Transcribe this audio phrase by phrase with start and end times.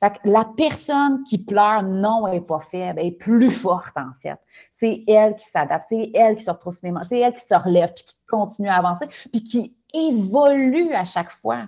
[0.00, 3.96] Fait que la personne qui pleure, non, elle n'est pas faible, elle est plus forte,
[3.96, 4.38] en fait.
[4.70, 7.46] C'est elle qui s'adapte, c'est elle qui se retrouve sur les manches, c'est elle qui
[7.46, 11.64] se relève, puis qui continue à avancer, puis qui évolue à chaque fois.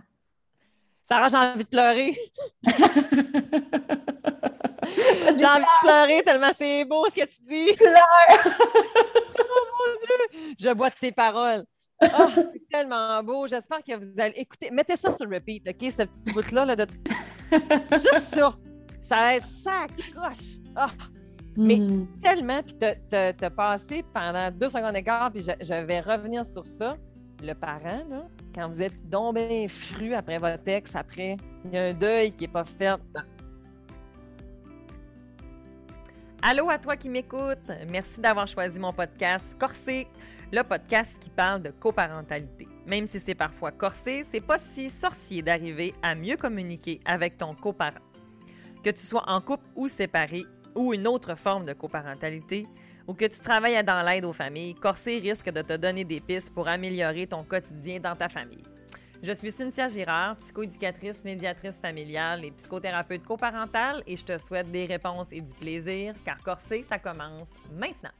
[1.08, 2.16] Sarah, j'ai envie de pleurer.
[5.38, 7.74] j'ai envie de pleurer tellement c'est beau ce que tu dis.
[7.76, 7.98] Pleure!
[9.38, 10.54] oh mon Dieu!
[10.58, 11.64] Je bois de tes paroles.
[12.19, 13.46] Oh, c'est tellement beau.
[13.46, 14.71] J'espère que vous allez écouter.
[14.71, 15.91] Mettez ça sur repeat, OK?
[15.91, 16.64] Ce petit bout-là.
[16.64, 16.87] Là, de...
[17.93, 18.57] Juste ça.
[19.01, 20.59] Ça va être ça, coche.
[20.77, 20.87] Oh.
[21.57, 22.07] Mais Hmm.
[22.23, 22.74] tellement, puis
[23.10, 26.96] t'as as passé pendant deux secondes d'écart, puis je, je vais revenir sur ça.
[27.43, 31.82] Le parent, là, quand vous êtes bien fru après votre ex, après, il y a
[31.88, 32.95] un deuil qui n'est pas fait.
[36.41, 37.59] Allô à toi qui m'écoute.
[37.88, 40.07] Merci d'avoir choisi mon podcast Corsé,
[40.52, 42.69] le podcast qui parle de coparentalité.
[42.87, 47.55] Même si c'est parfois corsé, c'est pas si sorcier d'arriver à mieux communiquer avec ton
[47.55, 48.02] coparent.
[48.84, 52.66] Que tu sois en couple ou séparé, ou une autre forme de coparentalité,
[53.07, 56.52] ou que tu travailles dans l'aide aux familles, Corsé risque de te donner des pistes
[56.52, 58.63] pour améliorer ton quotidien dans ta famille.
[59.23, 64.84] Je suis Cynthia Girard, psychoéducatrice, médiatrice familiale et psychothérapeute coparentale et je te souhaite des
[64.84, 68.10] réponses et du plaisir car Corsé, ça commence maintenant.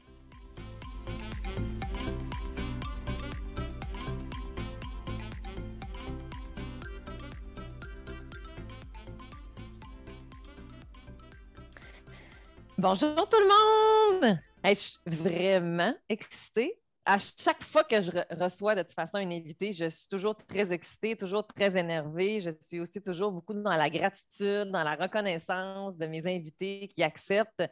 [12.83, 14.37] Bonjour tout le monde!
[14.65, 16.77] Je suis vraiment excitée.
[17.05, 20.35] À chaque fois que je re- reçois de toute façon une invitée, je suis toujours
[20.35, 22.41] très excitée, toujours très énervée.
[22.41, 27.03] Je suis aussi toujours beaucoup dans la gratitude, dans la reconnaissance de mes invités qui
[27.03, 27.63] acceptent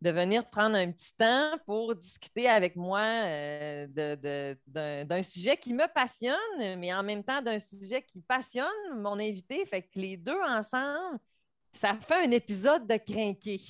[0.00, 5.86] de venir prendre un petit temps pour discuter avec moi euh, d'un sujet qui me
[5.92, 9.66] passionne, mais en même temps d'un sujet qui passionne mon invité.
[9.66, 11.18] Fait que les deux ensemble,
[11.74, 13.60] ça fait un épisode de crinqué.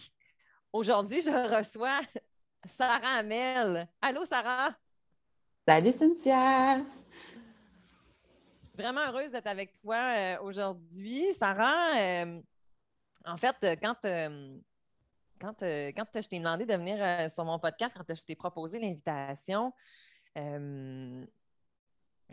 [0.72, 2.00] Aujourd'hui, je reçois
[2.66, 3.88] Sarah Amel.
[4.00, 4.74] Allô, Sarah?
[5.66, 6.84] Salut Cynthia!
[8.74, 11.34] Vraiment heureuse d'être avec toi euh, aujourd'hui.
[11.34, 12.40] Sarah, euh,
[13.26, 14.58] en fait, euh, quand, euh,
[15.40, 19.72] quand, quand je t'ai demandé de venir sur mon podcast, quand je t'ai proposé l'invitation,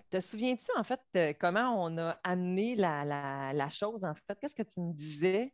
[0.10, 1.02] te souviens-tu, en fait,
[1.40, 4.38] comment on a amené la, la- la chose, en fait?
[4.40, 5.54] Qu'est-ce que tu me disais?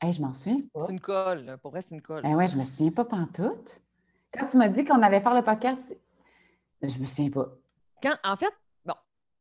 [0.00, 0.86] Hey, je m'en souviens pas.
[0.86, 2.22] C'est une colle, pour vrai, c'est une colle.
[2.22, 3.80] Ben ouais, je me souviens pas pantoute.
[4.32, 5.80] Quand tu m'as dit qu'on allait faire le podcast,
[6.82, 7.48] je me souviens pas.
[8.02, 8.52] quand, en fait,
[8.84, 8.94] bon,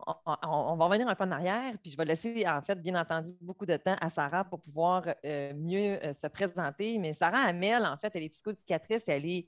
[0.07, 0.37] on, on-
[0.71, 3.31] on va revenir un peu en arrière, puis je vais laisser, en fait, bien entendu,
[3.41, 6.97] beaucoup de temps à Sarah pour pouvoir euh, mieux euh, se présenter.
[6.97, 9.47] Mais Sarah Hamel, en fait, elle est psychoéducatrice, elle est,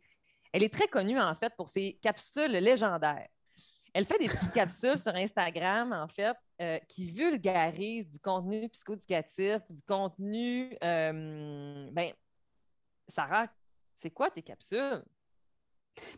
[0.54, 3.28] elle est très connue, en fait, pour ses capsules légendaires.
[3.94, 9.60] Elle fait des petites capsules sur Instagram, en fait, euh, qui vulgarisent du contenu psychoéducatif,
[9.70, 10.76] du contenu.
[10.84, 12.12] euh, ben,
[13.08, 13.48] Sarah,
[13.96, 15.04] c'est quoi tes capsules?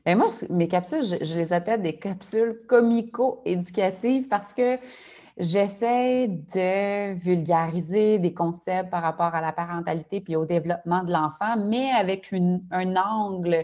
[0.06, 4.78] Ben moi, mes capsules, je, je les appelle des capsules comico-éducatives parce que
[5.38, 11.56] j'essaie de vulgariser des concepts par rapport à la parentalité puis au développement de l'enfant,
[11.58, 13.64] mais avec une- un angle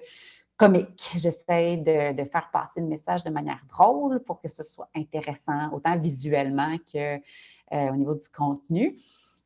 [0.57, 1.11] comique.
[1.15, 5.71] J'essaie de, de faire passer le message de manière drôle pour que ce soit intéressant,
[5.71, 8.97] autant visuellement que euh, au niveau du contenu.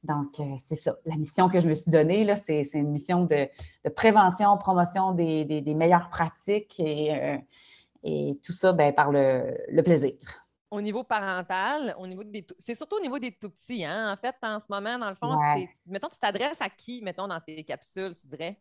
[0.04, 0.96] Donc, euh, c'est ça.
[1.06, 3.48] La mission que je me suis donnée, là, c'est c'est une mission de,
[3.86, 7.38] de prévention, promotion des, des- des meilleures pratiques et, euh,
[8.04, 10.14] et tout ça ben, par le, le plaisir.
[10.72, 14.12] au niveau parental, au niveau des c'est surtout au niveau des tout petits, hein?
[14.14, 15.68] En fait, en ce moment, dans le fond, Ouais.
[15.76, 18.58] c'est- mettons, tu t'adresses à qui, mettons, dans tes capsules, tu dirais?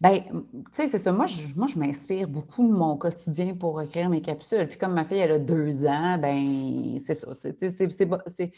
[0.00, 0.32] Ben, tu
[0.74, 1.12] sais, c'est ça.
[1.12, 4.66] Moi, je, moi, je m'inspire beaucoup de mon quotidien pour écrire mes capsules.
[4.68, 7.28] Puis comme ma fille, elle a deux ans, ben, c'est ça.
[7.32, 8.52] C'est,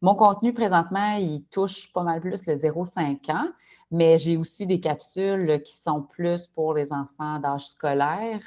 [0.00, 3.48] Mon contenu, présentement, il touche pas mal plus le 0-5 ans,
[3.90, 8.40] mais j'ai aussi des capsules qui sont plus pour les enfants d'âge scolaire.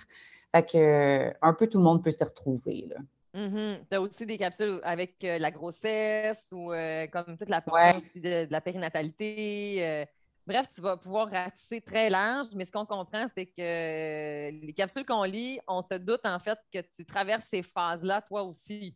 [0.54, 2.98] Fait que, un peu tout le monde peut s'y retrouver, là.
[3.34, 7.84] Tu as aussi des capsules avec euh, la grossesse ou euh, comme toute la portion
[7.90, 7.98] Ouais.
[7.98, 9.76] aussi de, de la périnatalité.
[9.80, 10.06] euh,
[10.46, 14.74] bref, tu vas pouvoir ratisser très large, mais ce qu'on comprend, c'est que euh, les
[14.74, 18.96] capsules qu'on lit, on se doute en fait que tu traverses ces phases-là toi aussi.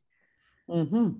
[0.67, 1.15] Mhm.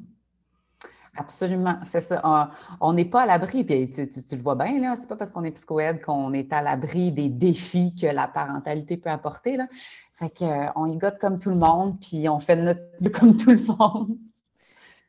[1.18, 2.22] Absolument, c'est ça.
[2.24, 2.48] On-
[2.90, 4.96] On n'est pas à l'abri, puis tu, le vois bien, là.
[4.96, 8.96] C'est pas parce qu'on est psychoède qu'on est à l'abri des défis que la parentalité
[8.96, 9.68] peut apporter, là.
[10.18, 12.82] Fait que, euh, y gotte comme tout le monde, puis on fait notre
[13.20, 14.18] comme tout le monde.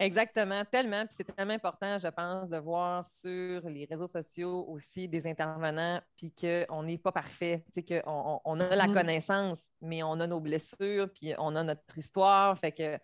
[0.00, 1.04] Exactement, tellement.
[1.06, 6.00] Puis c'est tellement important, je pense, de voir sur les réseaux sociaux aussi des intervenants,
[6.16, 7.62] puis qu'on n'est pas parfait.
[7.66, 8.94] Tu sais, qu'on on, a la Mhm.
[8.94, 12.58] connaissance, mais on a nos blessures, puis on a notre histoire.
[12.58, 12.98] Fait que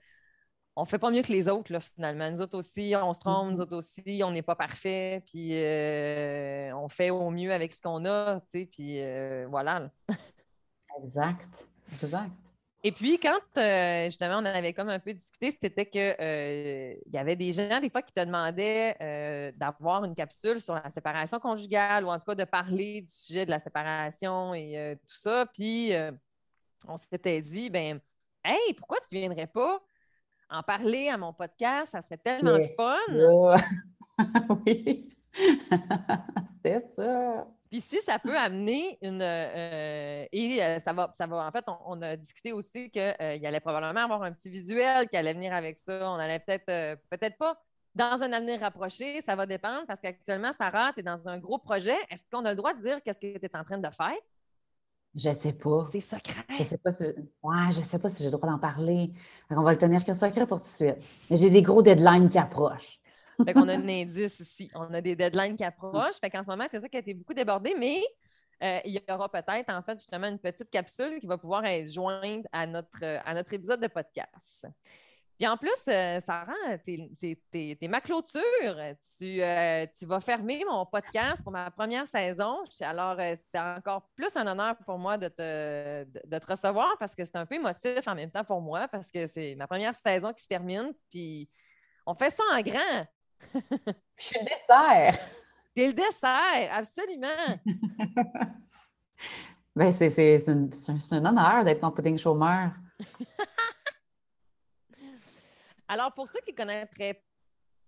[0.74, 2.30] on fait pas mieux que les autres, là, finalement.
[2.30, 3.60] Nous autres aussi, on se trompe, nous mm-hmm.
[3.60, 8.04] autres aussi, on n'est pas parfait, puis euh, on fait au mieux avec ce qu'on
[8.04, 9.90] a, tu sais, puis euh, voilà.
[11.02, 12.45] exact, exact.
[12.86, 17.18] Et puis, quand euh, justement, on en avait comme un peu discuté, c'était qu'il y
[17.18, 22.04] avait des gens, des fois, qui te demandaient d'avoir une capsule sur la séparation conjugale
[22.04, 25.46] ou en tout cas de parler du sujet de la séparation et tout ça.
[25.52, 25.90] Puis,
[26.86, 27.98] on s'était dit, ben,
[28.44, 29.82] hey, pourquoi tu ne viendrais pas
[30.48, 32.98] en parler à mon podcast, ça serait tellement fun.
[34.64, 35.12] oui,
[36.54, 37.48] c'était ça.
[37.70, 39.20] Puis si ça peut amener une.
[39.22, 41.46] Euh, et euh, ça va, ça va.
[41.46, 45.16] En fait, on, a discuté aussi qu'il euh, allait probablement avoir un petit visuel qui
[45.16, 46.10] allait venir avec ça.
[46.10, 47.60] On allait peut-être, peut-être pas
[47.94, 51.58] dans un avenir rapproché, ça va dépendre parce qu'actuellement, Sarah, tu es dans un gros
[51.58, 51.96] projet.
[52.10, 54.16] Est-ce qu'on a le droit de dire qu'est-ce que tu es en train de faire?
[55.14, 55.86] Je sais pas.
[55.90, 56.44] C'est secret.
[56.58, 57.04] Je sais pas si,
[57.42, 59.12] ouais, je sais pas si j'ai le droit d'en parler.
[59.48, 60.96] On va le tenir que secret pour tout de suite.
[61.30, 63.00] Mais j'ai des gros deadlines qui approchent.
[63.44, 64.70] Fait qu'on a un indice ici.
[64.74, 66.18] On a des deadlines qui approchent.
[66.20, 68.02] Fait qu'en ce moment, c'est ça qui a été beaucoup débordé, mais
[68.62, 71.90] euh, il y aura peut-être, en fait, justement, une petite capsule qui va pouvoir être
[71.90, 74.66] jointe à notre, à notre épisode de podcast.
[75.38, 78.42] Puis en plus, euh, Sarah, t'es ma clôture.
[79.18, 82.64] Tu, euh, tu, vas fermer mon podcast pour ma première saison.
[82.80, 87.14] Alors, euh, c'est encore plus un honneur pour moi de te, de, te recevoir parce
[87.14, 89.94] que c'est un peu émotif en même temps pour moi parce que c'est ma première
[89.94, 90.94] saison qui se termine.
[91.10, 91.50] Puis
[92.06, 93.06] on fait ça en grand.
[93.54, 95.18] Je suis le dessert.
[95.74, 97.60] T'es le dessert, absolument.
[99.76, 100.68] ben, c'est un,
[101.12, 102.72] un, honneur d'être ton pudding chômeur.
[105.88, 107.22] Alors, pour ceux qui ne connaîtraient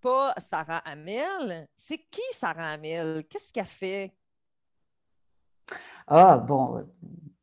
[0.00, 3.24] pas Sarah Hamel, c'est qui Sarah Hamel?
[3.28, 4.12] Qu'est-ce qu'elle fait?
[6.06, 6.86] Ah, bon,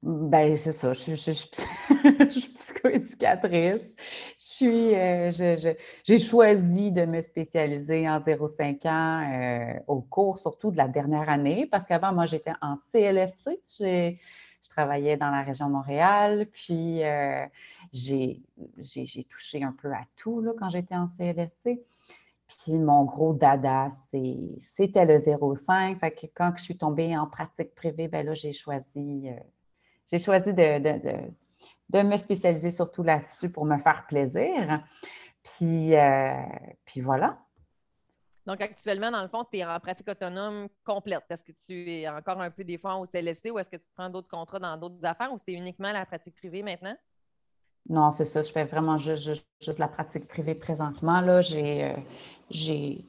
[0.06, 3.82] ben c'est ça, je, suis psychoéducatrice.
[4.38, 10.78] Je suis, j'ai choisi de me spécialiser en 0,5 ans euh, au cours surtout de
[10.78, 13.60] la dernière année, parce qu'avant, moi, j'étais en CLSC.
[13.80, 17.44] Je travaillais dans la région de Montréal, puis euh,
[17.92, 18.44] j'ai
[19.28, 21.82] touché un peu à tout là, quand j'étais en CLSC.
[22.48, 25.98] Puis mon gros dada, c'était le 0,5.
[25.98, 29.40] Fait que quand je suis tombée en pratique privée, ben là, j'ai choisi, euh,
[30.12, 30.80] j'ai choisi de,
[31.90, 34.84] de, me spécialiser surtout là-dessus pour me faire plaisir.
[35.44, 36.34] Puis, euh,
[36.86, 37.40] puis voilà.
[38.46, 41.24] Donc, actuellement, dans le fond, tu es en pratique autonome complète.
[41.30, 43.90] Est-ce que tu es encore un peu des fois au CLSC ou est-ce que tu
[43.96, 46.96] prends d'autres contrats dans d'autres affaires ou c'est uniquement la pratique privée maintenant?
[47.90, 48.42] Non, c'est ça.
[48.42, 51.22] Je fais vraiment juste, la pratique privée présentement.
[51.22, 51.96] Là, j'ai, euh,
[52.50, 53.06] j'ai,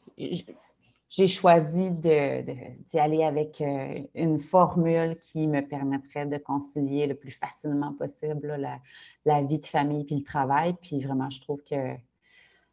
[1.09, 7.93] choisi d'y aller avec euh, une formule qui me permettrait de concilier le plus facilement
[7.95, 8.79] possible la,
[9.25, 10.75] la, vie de famille puis le travail.
[10.83, 11.97] Puis vraiment, je trouve que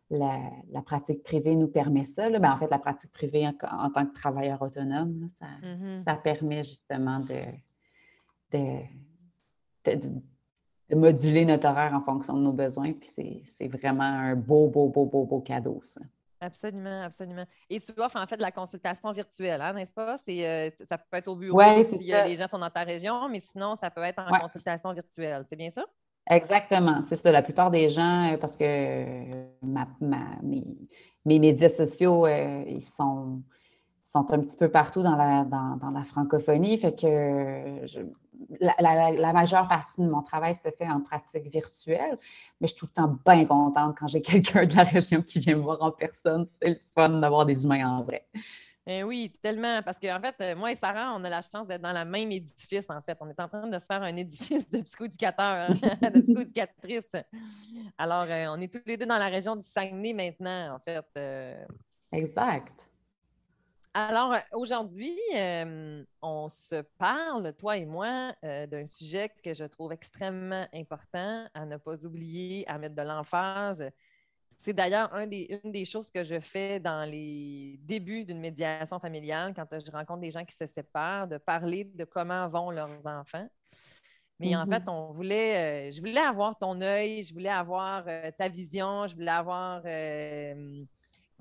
[0.09, 2.29] la, pratique privée nous permet ça.
[2.29, 6.03] Ben, en fait, la pratique privée en, tant que travailleur autonome, mm-hmm.
[6.03, 7.43] ça, permet justement de,
[9.85, 9.99] de,
[10.95, 12.93] moduler notre horaire en fonction de nos besoins.
[12.93, 16.01] Puis c'est vraiment un beau, beau, beau, beau, beau cadeau, ça.
[16.43, 17.45] Absolument, absolument.
[17.69, 20.17] Et tu offres en fait de la consultation virtuelle, hein, n'est-ce pas?
[20.29, 23.75] Euh, ça peut être au bureau si les gens sont dans ta région, mais sinon,
[23.75, 25.43] ça peut être en consultation virtuelle.
[25.47, 25.85] C'est bien ça?
[26.29, 27.31] Exactement, c'est ça.
[27.31, 33.41] La plupart des gens, euh, parce que euh, mes, médias sociaux, euh, ils sont,
[34.03, 37.85] sont un petit peu partout dans la, dans, la francophonie, fait que
[38.59, 42.17] la, majeure partie de mon travail se fait en pratique virtuelle,
[42.59, 45.39] mais je suis tout le temps bien contente quand j'ai quelqu'un de la région qui
[45.39, 46.47] vient me voir en personne.
[46.61, 48.25] C'est le fun d'avoir des humains en vrai.
[48.85, 49.81] Eh oui, tellement.
[49.81, 52.31] Parce qu'en fait, euh, moi et Sarah, on a la chance d'être dans le même
[52.31, 53.17] édifice, en fait.
[53.21, 57.11] On est en train de se faire un édifice de psychoéducateurs, hein, de psychoéducatrices.
[57.97, 61.05] Alors, euh, on est tous les deux dans la région du Saguenay maintenant, en fait.
[61.17, 61.65] Euh.
[62.11, 62.73] Exact.
[63.93, 65.17] Alors, aujourd'hui,
[66.21, 71.77] on se parle, toi et moi, d'un sujet que je trouve extrêmement important à ne
[71.77, 73.91] pas oublier, à mettre de l'emphase
[74.63, 79.67] c'est d'ailleurs une des choses que je fais dans les débuts d'une médiation familiale, quand
[79.71, 83.47] je rencontre des gens qui se séparent, de parler de comment vont leurs enfants.
[84.39, 84.89] Mais en fait, mm-hmm.
[84.89, 89.15] on voulait, euh, je voulais avoir ton œil, je voulais avoir euh, ta vision, je
[89.15, 89.81] voulais avoir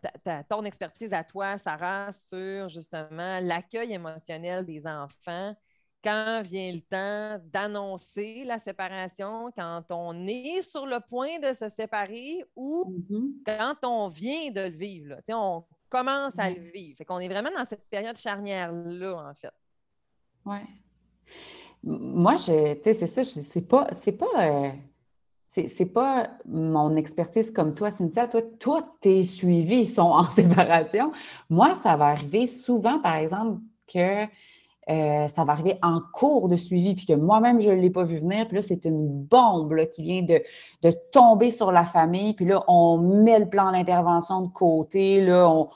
[0.04, 5.54] euh, ton expertise à toi, Sarah, sur justement l'accueil émotionnel des enfants
[6.02, 11.68] quand vient le temps d'annoncer la séparation, quand on est sur le point de se
[11.68, 13.32] séparer ou mm-hmm.
[13.46, 15.16] quand on vient de le vivre.
[15.28, 16.96] On commence à le vivre.
[16.98, 19.52] Fait qu'on est vraiment dans cette période charnière-là, en fait.
[20.44, 20.58] Oui.
[21.84, 24.70] Moi, c'est ça, c'est pas, pas, euh,
[25.52, 28.26] c'est pas mon expertise comme toi, Cynthia.
[28.26, 31.12] Toi, toi, tes suivis sont en séparation.
[31.50, 34.24] Moi, ça va arriver souvent, par exemple, que
[34.90, 38.02] euh, ça va arriver en cours de suivi, puis que moi-même, je ne l'ai pas
[38.02, 38.48] vu venir.
[38.48, 40.42] Puis là, c'est une bombe qui vient de,
[41.12, 42.32] tomber sur la famille.
[42.32, 45.20] Puis là, on met le plan d'intervention de côté.
[45.20, 45.68] Là, on,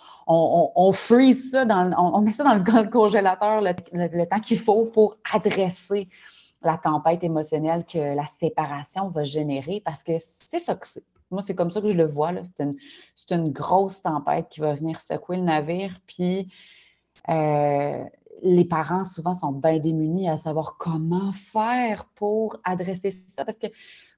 [0.74, 5.18] on, freeze ça, dans, on, met ça dans le, congélateur le temps qu'il faut pour
[5.32, 6.08] adresser
[6.66, 11.04] la tempête émotionnelle que la séparation va générer parce que c'est ça que c'est.
[11.30, 12.32] Moi, c'est comme ça que je le vois.
[12.44, 12.76] C'est une,
[13.30, 16.00] une, grosse tempête qui va venir secouer le navire.
[16.06, 16.52] Puis
[17.28, 18.04] euh,
[18.42, 23.44] les parents, souvent, sont bien démunis à savoir comment faire pour adresser ça.
[23.44, 23.66] Parce que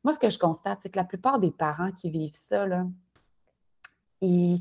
[0.05, 2.87] moi, ce que je constate, c'est que la plupart des parents qui vivent ça, là,
[4.21, 4.61] ils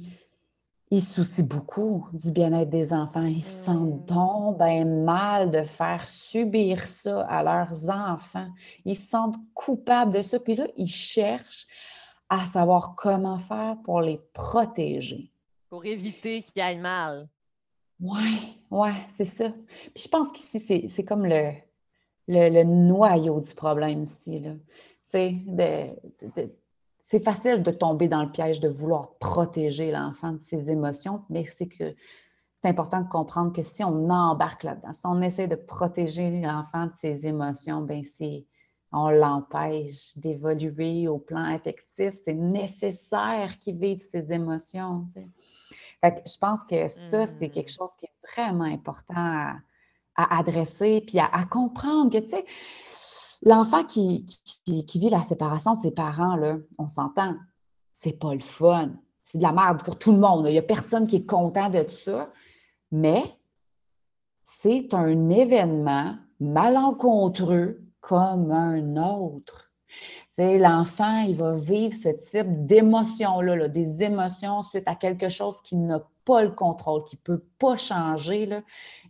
[0.90, 3.26] ils soucient beaucoup du bien-être des enfants.
[3.26, 4.14] Ils se sentent mmh.
[4.14, 8.50] donc bien mal de faire subir ça à leurs enfants.
[8.86, 10.40] Ils se sentent coupables de ça.
[10.40, 11.68] Puis là, ils cherchent
[12.30, 15.30] à savoir comment faire pour les protéger.
[15.70, 17.28] Pour éviter qu'ils aillent mal.
[18.00, 19.50] Oui, oui, c'est ça.
[19.94, 21.52] Puis je pense qu'ici, c'est comme le,
[22.28, 24.42] le, noyau du problème ici.
[25.08, 25.90] C'est de,
[26.36, 26.50] de
[27.08, 31.46] c'est facile de tomber dans le piège de vouloir protéger l'enfant de ses émotions, mais
[31.46, 31.96] c'est que
[32.62, 36.88] c'est important de comprendre que si on embarque là-dedans, si on essaie de protéger l'enfant
[36.88, 38.46] de ses émotions, ben c'est
[38.92, 42.14] on l'empêche d'évoluer au plan affectif.
[42.24, 45.06] C'est nécessaire qu'il vive ses émotions.
[46.04, 47.78] je pense que ça, c'est quelque mmh.
[47.80, 49.60] chose qui est vraiment important à,
[50.16, 52.46] adresser, puis à, à comprendre que, tu sais,
[53.44, 54.26] L'enfant qui,
[54.68, 57.36] vit la séparation de ses parents, là, on s'entend,
[57.92, 58.92] c'est pas le fun.
[59.24, 60.46] C'est de la merde pour tout le monde.
[60.48, 62.30] Il n'y a personne qui est content de tout ça.
[62.92, 63.38] Mais
[64.62, 69.67] c'est un événement malencontreux comme un autre.
[70.38, 76.00] L'enfant, il va vivre ce type d'émotions-là, des émotions suite à quelque chose qui n'a
[76.26, 78.62] pas le contrôle, qui ne peut pas changer, là,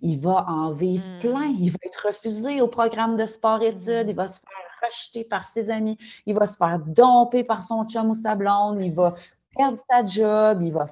[0.01, 1.19] il va en vivre hmm.
[1.19, 1.53] plein.
[1.59, 5.69] Il va être refusé au programme de sport-études, il va se faire rejeter par ses
[5.69, 9.15] amis, il va se faire domper par son chum ou sa blonde, il va
[9.55, 10.87] perdre sa job, il va,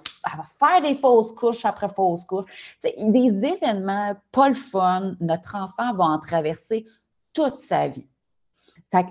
[0.59, 2.51] faire des fausses couches après fausses couches.
[2.83, 6.85] des événements pas le fun, notre enfant va en traverser
[7.33, 8.07] toute sa vie.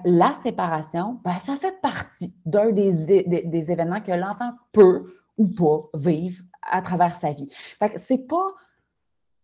[0.05, 2.93] La séparation, ben, ça fait partie d'un des,
[3.25, 7.51] des, événements que l'enfant peut ou pas vivre à travers sa vie.
[7.79, 8.55] Fait que c'est pas,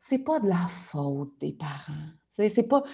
[0.09, 2.09] c'est pas de la faute des parents.
[2.37, 2.85] C'est, pas,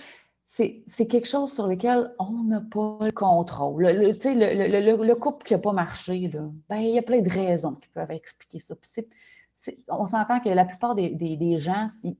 [0.46, 3.82] c'est, quelque chose sur lequel on n'a pas le contrôle.
[3.82, 7.30] Le, le, le, couple qui n'a pas marché, là, ben, il y a plein de
[7.30, 8.74] raisons qui peuvent expliquer ça.
[9.88, 12.16] on s'entend que la plupart des, des, gens, s'ils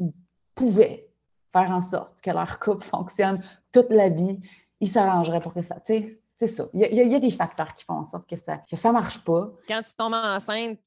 [0.54, 1.08] pouvaient
[1.52, 3.40] faire en sorte que leur couple fonctionne
[3.72, 4.38] toute la vie,
[4.80, 5.76] ils s'arrangeraient pour que ça.
[5.86, 6.68] C'est ça.
[6.74, 9.24] Il y, a, des facteurs qui font en sorte que ça ne que ça marche
[9.24, 9.50] pas.
[9.66, 10.80] Quand tu tombes enceinte,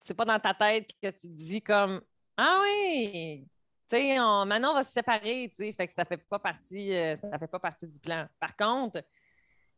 [0.00, 2.00] c'est pas dans ta tête que tu te dis comme
[2.36, 3.46] Ah oui,
[3.88, 6.92] tu sais, maintenant on va se séparer, tu sais, fait que ça fait pas partie,
[6.92, 8.26] euh, ça fait pas partie du plan.
[8.40, 9.04] Par contre,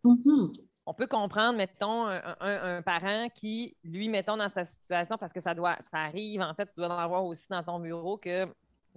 [0.02, 0.64] mm-hmm.
[0.86, 5.54] on peut comprendre, mettons, un, parent qui, lui, mettons, dans sa situation, parce que ça
[5.54, 8.46] doit, ça arrive, en fait, tu dois en avoir aussi dans ton bureau que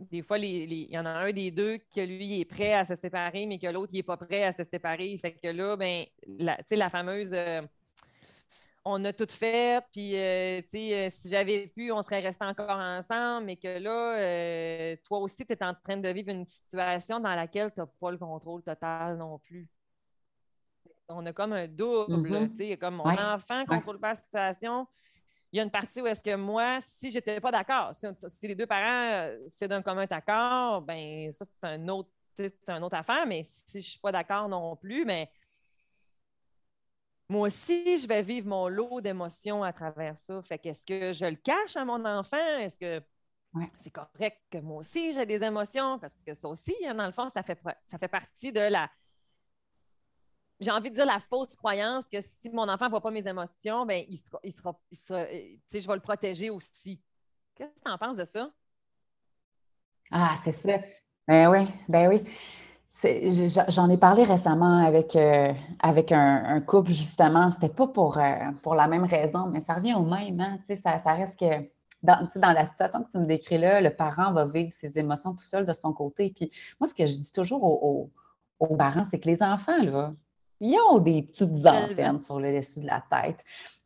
[0.10, 2.96] des fois, il y en a un des deux qui, lui, est prêt à se
[2.96, 5.18] séparer, mais que l'autre, il n'est pas prêt à se séparer.
[5.18, 7.62] Fait que là, ben, la, la fameuse euh,
[8.84, 13.46] on a tout fait, puis euh, euh, si j'avais pu, on serait resté encore ensemble,
[13.46, 17.36] mais que là, euh, toi aussi, tu es en train de vivre une situation dans
[17.36, 19.68] laquelle tu n'as pas le contrôle total non plus.
[21.10, 24.88] On a comme un double, tu sais, comme mon enfant ne contrôle pas la situation.
[25.52, 28.48] Il y a une partie où est-ce que moi, si je n'étais pas d'accord, si,
[28.48, 33.26] les deux parents, c'est d'un commun accord, ben ça, c'est un autre, une autre affaire,
[33.28, 35.30] mais si je ne suis pas d'accord non plus, mais
[37.28, 40.42] moi aussi, je vais vivre mon lot d'émotions à travers ça.
[40.42, 42.58] Fait qu'est-ce que je le cache à mon enfant?
[42.60, 43.02] Est-ce que
[43.82, 45.98] c'est correct que moi aussi j'ai des émotions?
[46.00, 48.90] Parce que ça aussi, hein, dans le fond, ça fait, ça fait partie de la.
[50.62, 53.28] J'ai envie de dire la fausse croyance que si mon enfant ne voit pas mes
[53.28, 57.02] émotions, ben, il sera, il sera, euh, je vais le protéger aussi.
[57.56, 58.52] Qu'est-ce que tu en penses de ça?
[60.12, 60.78] Ah, c'est ça.
[61.28, 62.24] Ben oui, ben oui.
[63.70, 67.52] J'en ai parlé récemment avec, euh, avec un, couple, justement.
[67.52, 70.40] C'était pas pour, euh, pour la même raison, mais ça revient au même.
[70.40, 70.60] Hein?
[70.84, 71.68] Ça, ça reste que
[72.04, 75.34] dans, dans, la situation que tu me décris là, le parent va vivre ses émotions
[75.34, 76.32] tout seul de son côté.
[76.36, 78.12] Puis moi, ce que je dis toujours aux,
[78.60, 80.14] aux parents, c'est que les enfants, là,
[80.62, 83.38] ils ont des petites antennes sur le dessus de la tête.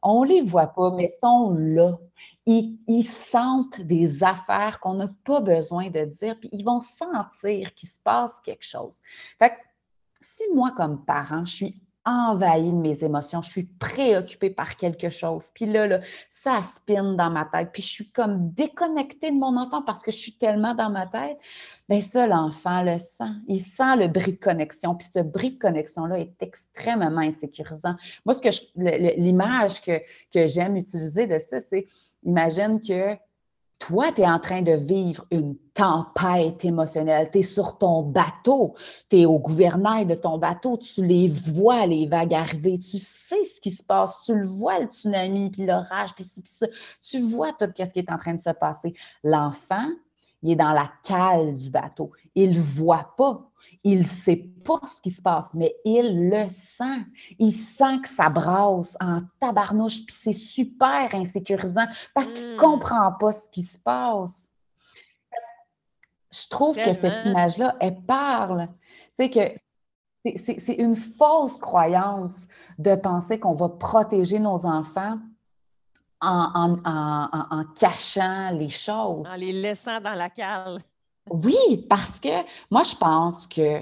[0.03, 1.97] On ne les voit pas, mais ils sont là.
[2.45, 7.89] Ils, sentent des affaires qu'on n'a pas besoin de dire, puis ils vont sentir qu'il
[7.89, 8.93] se passe quelque chose.
[9.39, 9.55] Fait que,
[10.37, 15.09] si moi, comme parent, je suis envahie de mes émotions, je suis préoccupée par quelque
[15.09, 15.45] chose.
[15.53, 15.99] Puis là, là,
[16.31, 17.69] ça spinne dans ma tête.
[17.73, 21.07] Puis je suis comme déconnectée de mon enfant parce que je suis tellement dans ma
[21.07, 21.37] tête.
[21.89, 23.23] Bien, ça, l'enfant le sent.
[23.47, 24.95] Il sent le bris de connexion.
[24.95, 27.95] Puis ce bris de connexion-là est extrêmement insécurisant.
[28.25, 29.99] Moi, ce que l'image que,
[30.31, 31.87] que j'aime utiliser de ça, c'est
[32.23, 33.17] imagine que
[33.79, 37.29] toi, tu es en train de vivre une tempête émotionnelle.
[37.31, 38.75] Tu es sur ton bateau,
[39.09, 43.43] tu es au gouvernail de ton bateau, tu les vois, les vagues arriver, tu sais
[43.43, 46.67] ce qui se passe, tu le vois, le tsunami, puis l'orage, puis ci, puis ça.
[47.03, 48.93] Tu vois tout ce qui est en train de se passer.
[49.23, 49.87] L'enfant,
[50.41, 52.11] il est dans la cale du bateau.
[52.33, 53.49] Il ne voit pas
[53.85, 57.05] il ne sait pas ce qui se passe, mais il le sent.
[57.37, 62.57] Il sent que ça brasse en tabarnouche, puis c'est super insécurisant parce qu'il ne hmm.
[62.57, 64.51] comprend pas ce qui se passe.
[66.31, 68.67] Je trouve que cette image-là, elle parle.
[69.17, 72.47] Tu sais que c'est une fausse croyance
[72.79, 75.19] de penser qu'on va protéger nos enfants
[76.21, 79.27] en, en, cachant les choses.
[79.27, 80.79] En les laissant dans la cale.
[81.29, 83.81] Oui, parce que moi, je pense que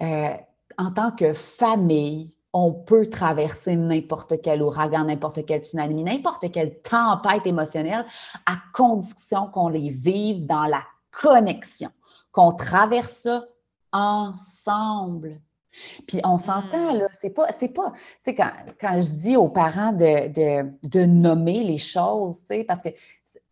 [0.00, 0.34] euh,
[0.78, 6.80] en tant que famille, on peut traverser n'importe quel ouragan, n'importe quel tsunami, n'importe quelle
[6.80, 8.06] tempête émotionnelle
[8.46, 11.90] à condition qu'on les vive dans la connexion,
[12.32, 13.44] qu'on traverse ça
[13.92, 15.40] ensemble.
[16.06, 16.98] Puis on s'entend, hmm.
[16.98, 18.50] là, c'est pas, c'est pas, tu sais, quand,
[18.80, 22.88] quand, je dis aux parents de, de, de nommer les choses, tu sais, parce que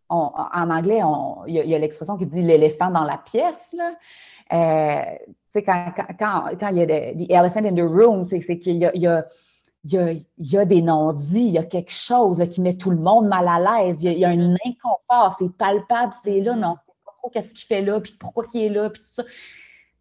[0.09, 1.01] en anglais,
[1.47, 3.75] il y a, l'expression qui dit l'éléphant dans la pièce.
[3.77, 3.95] Là.
[4.53, 5.03] Euh,
[5.55, 8.93] quand, quand, quand, il y a the elephant in the room, c'est qu'il y a,
[8.95, 13.49] y, y, des non-dits, il y a quelque chose qui met tout le monde mal
[13.49, 17.05] à l'aise, il, y a, un inconfort, c'est palpable, c'est là, mais on ne sait
[17.05, 19.25] pas trop qu'est-ce qu'il fait là, puis pourquoi il est là, puis tout ça.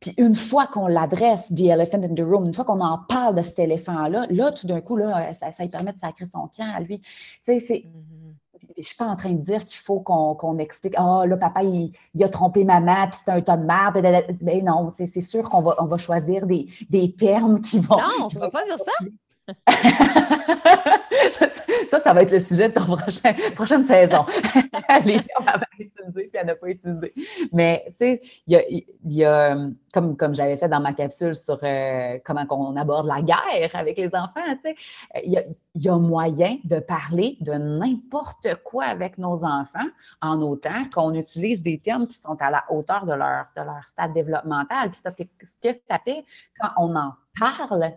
[0.01, 3.35] Puis une fois qu'on l'adresse, The Elephant in the Room, une fois qu'on en parle
[3.35, 6.50] de cet éléphant-là, là, tout d'un coup, là, ça, ça lui permet de sacrer son
[6.55, 7.00] camp à lui.
[7.00, 7.07] Tu
[7.45, 7.85] sais, c'est.
[7.85, 8.44] Mm-hmm
[8.75, 11.63] je ne suis pas en train de dire qu'il faut qu'on explique Ah, là, papa,
[11.63, 11.91] il,
[12.22, 14.01] a trompé maman, puis c'est un tas de merde.
[14.01, 17.98] Ben, ben non, c'est sûr qu'on va, on va choisir des, des termes qui vont.
[17.98, 19.05] Non, on ne peut pas dire ça.
[21.90, 24.25] ça, ça va être le sujet de ton prochain, prochaine saison.
[25.05, 27.14] Les termes à utiliser puis à ne pas utiliser.
[27.51, 29.55] Mais, tu sais, il y a,
[29.94, 33.98] comme, comme j'avais fait dans ma capsule sur euh, comment on aborde la guerre avec
[33.98, 34.75] les enfants, tu sais,
[35.24, 35.44] il y a,
[35.75, 39.88] y a moyen de parler de n'importe quoi avec nos enfants
[40.22, 43.86] en autant qu'on utilise des termes qui sont à la hauteur de leur, de leur
[43.86, 44.90] stade développemental.
[44.90, 46.25] Puis parce que ce que ça fait
[46.60, 47.92] quand on en parle,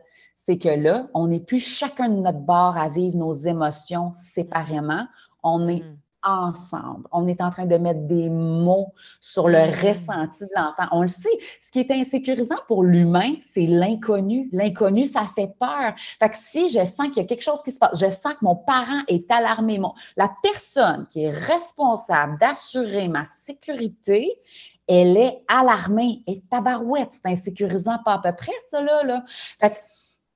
[0.48, 5.06] c'est que là, on n'est plus chacun de notre bord à vivre nos émotions séparément.
[5.42, 5.96] On est mm.
[6.22, 7.06] ensemble.
[7.12, 9.86] On est en train de mettre des mots sur le mm.
[9.86, 10.88] ressenti de l'enfant.
[10.92, 11.28] On le sait.
[11.60, 14.48] Ce qui est insécurisant pour l'humain, c'est l'inconnu.
[14.50, 15.92] L'inconnu, ça fait peur.
[16.18, 18.32] Fait que si je sens qu'il y a quelque chose qui se passe, je sens
[18.32, 19.78] que mon parent est alarmé,
[20.16, 24.40] la personne qui est responsable d'assurer ma sécurité,
[24.88, 27.10] elle est alarmée et tabarouette.
[27.12, 29.02] C'est insécurisant pas à peu près, ça, là.
[29.04, 29.24] là.
[29.60, 29.76] Fait que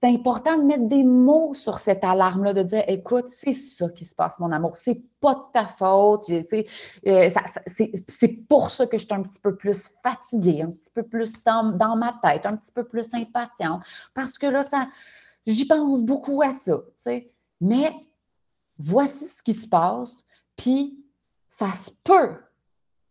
[0.02, 4.04] c'est important de mettre des mots sur cette alarme-là, de dire écoute, c'est ça qui
[4.04, 7.30] se passe, mon amour, c'est pas de ta faute, euh,
[8.08, 11.32] c'est pour ça que je suis un petit peu plus fatiguée, un petit peu plus
[11.44, 14.88] dans, ma tête, un petit peu plus impatiente, parce que là, ça,
[15.46, 16.80] j'y pense beaucoup à ça,
[17.60, 17.94] mais
[18.78, 20.24] voici ce qui se passe,
[20.56, 20.98] puis
[21.48, 22.34] ça se peut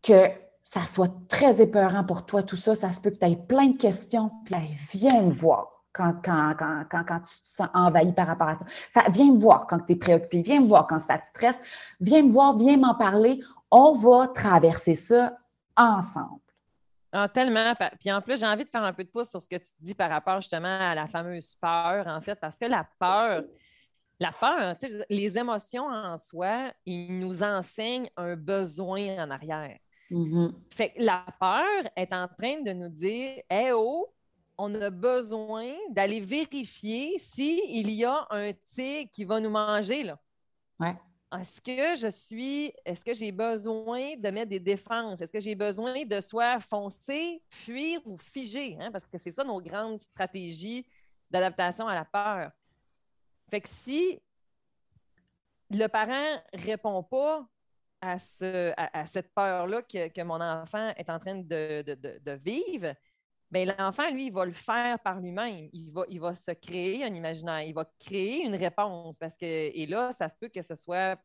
[0.03, 0.29] que
[0.65, 3.67] ça soit très épeurant pour toi, tout ça, ça se peut que tu aies plein
[3.67, 8.27] de questions, puis viens me voir quand, quand, quand, quand, tu te sens envahi par
[8.27, 8.65] rapport à ça.
[8.89, 9.03] ça.
[9.09, 11.55] Viens me voir quand tu es préoccupé, viens me voir quand ça te stresse,
[11.99, 13.41] viens me voir, viens m'en parler.
[13.69, 15.37] On va traverser ça
[15.75, 16.41] ensemble.
[17.11, 17.73] Ah, tellement.
[17.99, 19.71] Puis en plus, j'ai envie de faire un peu de pouce sur ce que tu
[19.79, 23.43] dis par rapport justement à la fameuse peur, en fait, parce que la peur,
[24.19, 24.75] la peur,
[25.09, 29.77] les émotions en soi, ils nous enseignent un besoin en arrière.
[30.09, 30.53] Mm-hmm.
[30.73, 34.07] Fait que la peur est en train de nous dire Hé oh,
[34.61, 40.03] on a besoin d'aller vérifier s'il y a un tigre qui va nous manger.
[40.03, 40.19] Là.
[41.33, 45.19] Est-ce que je suis, est-ce que j'ai besoin de mettre des défenses?
[45.19, 48.77] Est-ce que j'ai besoin de soit foncer, fuir ou figer?
[48.79, 48.91] Hein?
[48.91, 50.85] Parce que c'est ça nos grandes stratégies
[51.31, 52.51] d'adaptation à la peur.
[53.49, 54.21] Fait que si
[55.71, 57.47] le parent ne répond pas
[57.99, 62.93] à, ce, à, cette peur-là que, mon enfant est en train de vivre,
[63.51, 65.69] l'enfant, lui, il va le faire par lui-même.
[65.73, 69.17] Il va, il va se créer un imaginaire, il va créer une réponse.
[69.17, 71.19] Parce que, et là, ça se peut que ce soit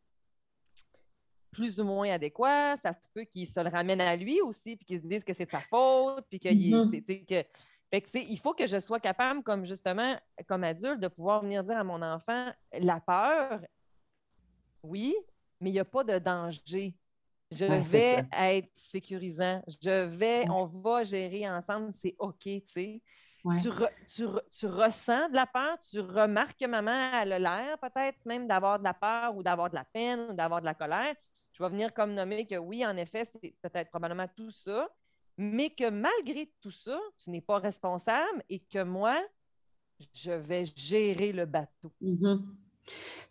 [1.52, 4.84] plus ou moins adéquat, ça se peut qu'il se le ramène à lui aussi, puis
[4.84, 7.46] qu'il se dise que c'est de sa faute, puis qu'il mm-hmm.
[7.88, 10.16] Fait que, il faut que je sois capable, comme justement,
[10.48, 13.60] comme adulte, de pouvoir venir dire à mon enfant la peur,
[14.82, 15.14] oui,
[15.60, 16.94] mais il n'y a pas de danger.
[17.50, 19.62] Je vais être sécurisant.
[19.68, 23.02] Je vais, on va gérer ensemble, c'est OK, tu sais.
[23.62, 28.84] Tu, ressens de la peur, tu remarques que maman a l'air peut-être même d'avoir de
[28.84, 31.14] la peur ou d'avoir de la peine ou d'avoir de la colère.
[31.52, 34.88] Je vais venir comme nommer que oui, en effet, c'est peut-être probablement tout ça,
[35.38, 39.22] mais que malgré tout ça, tu n'es pas responsable et que moi,
[40.12, 41.92] je vais gérer le bateau.
[42.02, 42.42] Mm-hmm.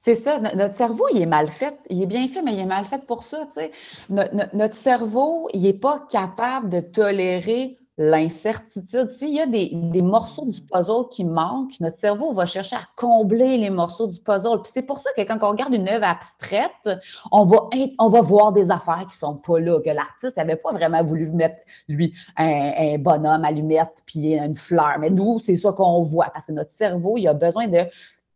[0.01, 1.79] C'est ça, notre cerveau, il est mal fait.
[1.89, 3.47] Il est bien fait, mais il est mal fait pour ça.
[4.09, 9.09] notre cerveau, il n'est pas capable de tolérer l'incertitude.
[9.11, 13.57] S'il y a des, morceaux du puzzle qui manquent, notre cerveau va chercher à combler
[13.57, 14.61] les morceaux du puzzle.
[14.61, 16.89] Puis c'est pour ça que quand on regarde une œuvre abstraite,
[17.31, 20.57] on va, on va voir des affaires qui ne sont pas là, que l'artiste n'avait
[20.57, 24.97] pas vraiment voulu mettre, lui, un, bonhomme allumette puis une fleur.
[24.99, 27.79] Mais nous, c'est ça qu'on voit parce que notre cerveau, il a besoin de,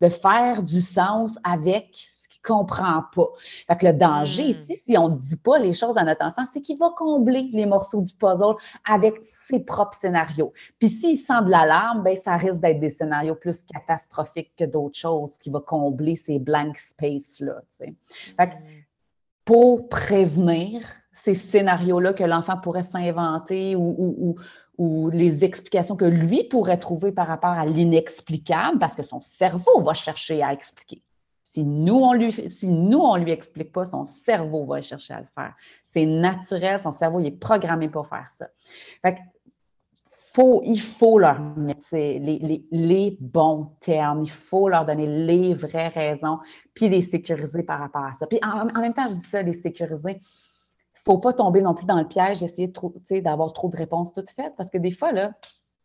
[0.02, 2.10] de faire du sens avec
[2.44, 3.28] comprend pas.
[3.68, 4.50] Fait que le danger hmm.
[4.50, 7.50] ici, si on ne dit pas les choses à notre enfant, c'est qu'il va combler
[7.54, 8.56] les morceaux du puzzle
[8.90, 10.54] avec ses propres scénarios.
[10.80, 14.98] Puis s'il sent de l'alarme, ben ça risque d'être des scénarios plus catastrophiques que d'autres
[14.98, 17.62] choses qui vont combler ces blank space-là.
[17.78, 17.94] Fait
[18.38, 18.84] que hmm.
[19.46, 20.82] pour prévenir
[21.12, 24.36] ces scénarios-là que l'enfant pourrait s'inventer ou, ou
[24.80, 29.94] les explications que lui pourrait trouver par rapport à l'inexplicable, parce que son cerveau va
[29.94, 31.02] chercher à expliquer.
[31.44, 35.22] Si nous, on lui, si nous, on lui explique pas, son cerveau va chercher à
[35.22, 35.54] le faire.
[35.88, 38.48] C'est naturel, son cerveau, il est programmé pour faire ça.
[39.02, 39.18] Fait
[40.34, 46.40] faut, il faut leur mettre les, bons termes, il faut leur donner les vraies raisons,
[46.74, 48.28] puis les sécuriser par rapport à ça.
[48.28, 50.22] Puis en, même temps, je dis ça, les sécuriser.
[51.10, 52.72] Il ne faut pas tomber non plus dans le piège d'essayer
[53.22, 55.32] d'avoir trop de réponses toutes faites, parce que des fois, là,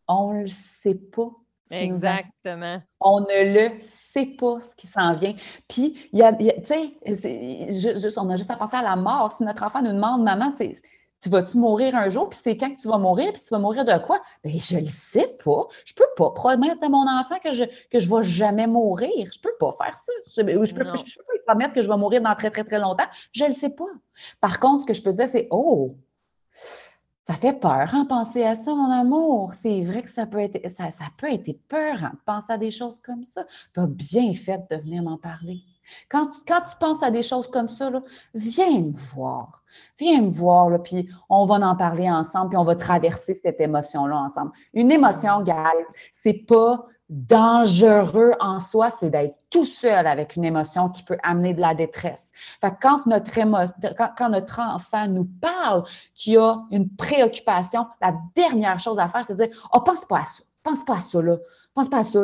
[0.06, 1.30] on ne le sait pas
[1.70, 2.82] Exactement.
[3.00, 5.34] On ne le sait pas ce qui s'en vient.
[5.66, 9.34] Puis, il y a, tu sais, on a juste à penser à la mort.
[9.38, 10.80] Si notre enfant nous demande, maman, c'est,
[11.24, 13.58] tu vas-tu mourir un jour, puis c'est quand que tu vas mourir, puis tu vas
[13.58, 14.20] mourir de quoi?
[14.44, 15.66] Bien, je le sais pas.
[15.86, 19.30] Je peux pas promettre à mon enfant que je que je vais jamais mourir.
[19.32, 20.12] Je peux pas faire ça.
[20.36, 21.02] Je, je peux, peux pas
[21.46, 23.06] promettre que je vais mourir dans très, très, très longtemps.
[23.32, 23.86] Je le sais pas.
[24.42, 25.96] Par contre, ce que je peux dire, c'est, oh,
[27.26, 29.54] ça fait peur, hein, penser à ça, mon amour.
[29.54, 32.70] C'est vrai que ça peut être, ça, ça peut être peur de penser à des
[32.70, 33.46] choses comme ça.
[33.72, 35.62] Tu as bien fait de venir m'en parler.
[36.10, 37.90] Quand tu, quand tu penses à des choses comme ça,
[38.34, 39.62] viens me voir.
[39.98, 44.16] Viens me voir, puis on va en parler ensemble, puis on va traverser cette émotion-là
[44.16, 44.52] ensemble.
[44.72, 50.88] Une émotion, guys, c'est pas dangereux en soi, c'est d'être tout seul avec une émotion
[50.88, 52.32] qui peut amener de la détresse.
[52.60, 53.32] Fait quand notre,
[54.16, 59.36] quand, notre enfant nous parle qu'il a une préoccupation, la dernière chose à faire, c'est
[59.36, 61.36] de dire Oh, pense pas à ça, pense pas à ça, là
[61.74, 62.20] pense pas à ça,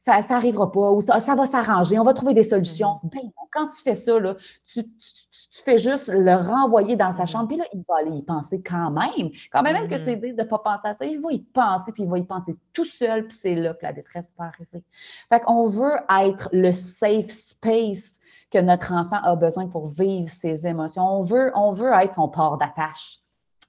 [0.00, 3.00] ça n'arrivera pas, ou ça, va s'arranger, on va trouver des solutions.
[3.04, 3.10] Mm-hmm.
[3.10, 4.36] Ben, quand tu fais ça, là,
[4.72, 4.82] tu,
[5.64, 7.26] fais juste le renvoyer dans sa mm-hmm.
[7.26, 9.30] chambre, puis là, il va aller y penser quand même.
[9.52, 10.20] Quand même, même que tu lui mm-hmm.
[10.20, 12.24] dises de ne pas penser à ça, il va y penser, puis il va y
[12.24, 14.84] penser tout seul, puis c'est là que la détresse peut arriver.
[15.28, 20.66] Fait qu'on veut être le safe space que notre enfant a besoin pour vivre ses
[20.66, 21.02] émotions.
[21.02, 23.18] On veut, on veut être son port d'attache.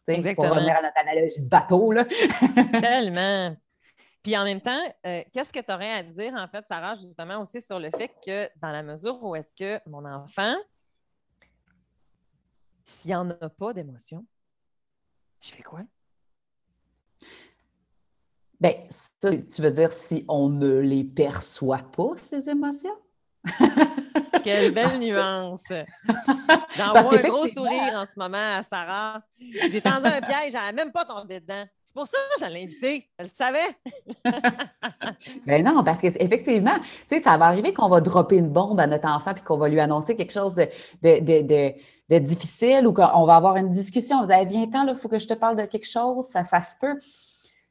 [0.05, 1.91] Pour revenir à notre analogie de bateau.
[1.91, 2.05] Là.
[2.81, 3.55] Tellement.
[4.25, 7.43] Puis en même temps, euh, qu'est-ce que tu aurais à dire, en fait, Sarah, justement
[7.43, 10.55] aussi sur le fait que dans la mesure où est-ce que mon enfant,
[12.85, 14.25] s'il n'y en a pas d'émotion,
[15.39, 15.81] je fais quoi?
[18.59, 22.97] Bien, ça, tu veux dire si on ne les perçoit pas, ces émotions?
[24.43, 25.63] Quelle belle nuance!
[26.75, 29.21] J'envoie un gros sourire en ce moment à Sarah.
[29.69, 33.09] J'ai tendu un piège, n'a même pas tombé dedans pour ça que je l'ai invité.
[33.17, 33.57] Je le savais.
[35.45, 36.77] Mais ben non, parce qu'effectivement,
[37.09, 39.57] tu sais, ça va arriver qu'on va dropper une bombe à notre enfant puis qu'on
[39.57, 40.67] va lui annoncer quelque chose de,
[41.01, 44.23] de, difficile ou qu'on va avoir une discussion.
[44.23, 46.25] Vous avez viens temps, il faut que je te parle de quelque chose.
[46.25, 46.99] Ça, ça se peut.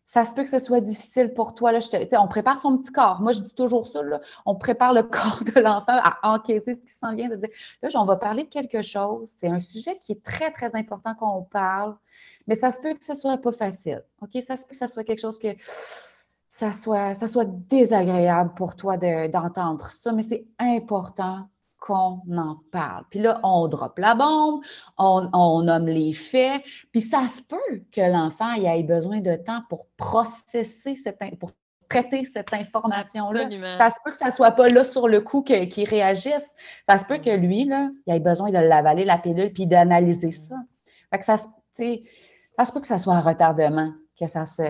[0.06, 1.72] Ça se peut que ce soit difficile pour toi.
[1.72, 1.80] Là,
[2.12, 3.20] on prépare son petit corps.
[3.20, 4.00] Moi, je dis toujours ça.
[4.46, 7.28] on prépare le corps de l'enfant à encaisser ce qui s'en vient.
[7.28, 7.48] De dire,
[7.82, 9.28] là, on va parler de quelque chose.
[9.36, 11.96] C'est un sujet qui est très, très important qu'on parle
[12.46, 14.02] mais ça se peut que ce soit pas facile.
[14.20, 14.42] OK?
[14.46, 15.48] Ça se peut que ce soit quelque chose que
[16.48, 21.48] ça soit, ça soit désagréable pour toi d'entendre ça, mais c'est important
[21.84, 23.04] qu'on en parle.
[23.10, 24.62] Puis là, on drop la bombe,
[24.96, 29.86] on, nomme les faits, puis ça se peut que l'enfant ait besoin de temps pour
[29.98, 31.50] processer cette pour
[31.90, 33.50] traiter cette information-là.
[33.78, 36.48] Ça se peut que ça ne soit pas là sur le coup qu'il réagisse.
[36.88, 40.32] Ça se peut que lui, là, il ait besoin de l'avaler, la pilule, puis d'analyser
[40.32, 40.56] ça.
[41.10, 43.92] Fait que ça, ça se peut que ça soit un retardement.
[44.18, 44.62] que ça se.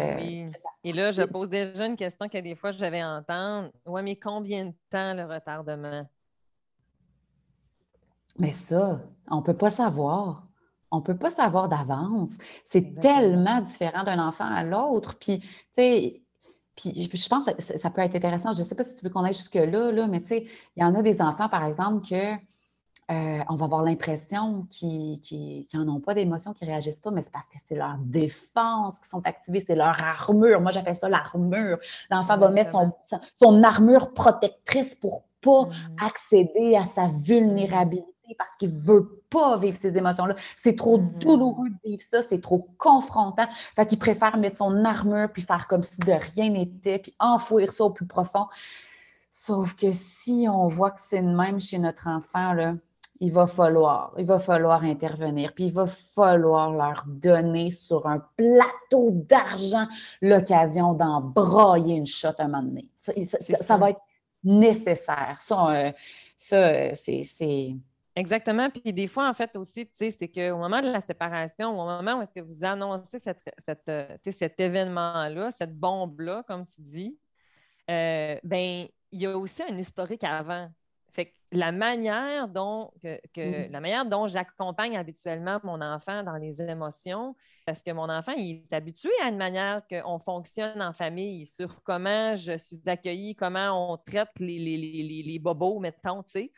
[0.83, 3.71] Et là, je pose déjà une question que des fois je vais entendre.
[3.87, 6.05] Oui, mais combien de temps le retardement?
[8.39, 10.47] Mais ça, on ne peut pas savoir.
[10.91, 12.31] On ne peut pas savoir d'avance.
[12.71, 15.17] C'est tellement différent d'un enfant à l'autre.
[15.19, 16.23] Puis, tu sais,
[16.77, 18.53] puis je pense que ça, peut être intéressant.
[18.53, 20.83] Je ne sais pas si tu veux qu'on aille jusque-là, là, mais tu sais, il
[20.83, 22.35] y en a des enfants, par exemple, que
[23.11, 25.21] euh, on va avoir l'impression qu'ils
[25.75, 28.99] n'en ont pas d'émotions, qu'ils ne réagissent pas, mais c'est parce que c'est leur défense
[28.99, 30.61] qui sont activées, c'est leur armure.
[30.61, 31.79] Moi, j'appelle ça l'armure.
[32.11, 32.73] L'enfant va mettre
[33.41, 35.97] son, armure protectrice pour ne pas mmh.
[36.01, 40.35] accéder à sa vulnérabilité parce qu'il ne veut pas vivre ces émotions-là.
[40.63, 41.19] C'est trop mmh.
[41.19, 43.47] douloureux de vivre ça, c'est trop confrontant.
[43.77, 47.73] Fait qu'il préfère mettre son armure puis faire comme si de rien n'était, puis enfouir
[47.73, 48.47] ça au plus profond.
[49.33, 52.75] Sauf que si on voit que c'est le même chez notre enfant, là,
[53.21, 58.23] il va falloir, il va falloir intervenir, puis il va falloir leur donner sur un
[58.37, 59.87] plateau d'argent
[60.21, 62.89] l'occasion d'en brailler une shot un moment donné.
[62.97, 64.01] Ça, va être
[64.43, 65.39] nécessaire.
[65.41, 65.93] Ça, euh,
[66.37, 67.77] ça c'est.
[68.17, 68.71] Exactement.
[68.71, 71.85] Puis des fois, en fait, aussi, tu sais, c'est qu'au moment de la séparation, au
[71.85, 76.81] moment où est-ce que vous annoncez cette, cette, euh, cet événement-là, cette bombe-là, comme tu
[76.81, 77.19] dis,
[77.91, 80.69] euh, ben il y a aussi un historique avant.
[81.13, 83.71] Fait que la manière dont, que, mm-hmm.
[83.71, 88.65] la manière dont j'accompagne habituellement mon enfant dans les émotions, parce que mon enfant il
[88.65, 93.93] est habitué à une manière qu'on fonctionne en famille sur comment je suis accueillie, comment
[93.93, 96.53] on traite les, les, les, bobos, mettons, tu sais.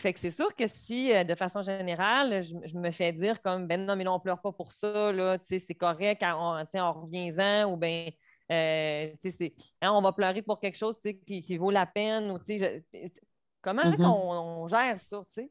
[0.00, 3.66] Fait que c'est sûr que si, euh, de façon générale, je, me fais dire comme
[3.66, 7.72] ben non, mais là, on pleure pas pour ça, là, c'est correct, on, on revient-en,
[7.72, 8.10] ou ben
[8.50, 9.12] euh,
[9.82, 12.80] hein, on va pleurer pour quelque chose qui, qui, vaut la peine, ou je,
[13.62, 14.06] Comment mm-hmm.
[14.06, 15.50] on, gère ça, tu sais?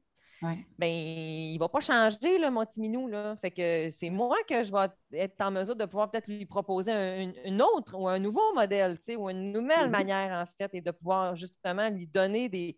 [0.77, 3.09] Ben, il ne va pas changer, là, mon petit minou.
[3.09, 3.35] Là.
[3.41, 6.91] Fait que c'est moi que je vais être en mesure de pouvoir peut-être lui proposer
[6.91, 9.91] un, une autre ou un nouveau modèle, tu sais, ou une nouvelle mm-hmm.
[9.91, 12.77] manière, en fait, et de pouvoir justement lui donner des,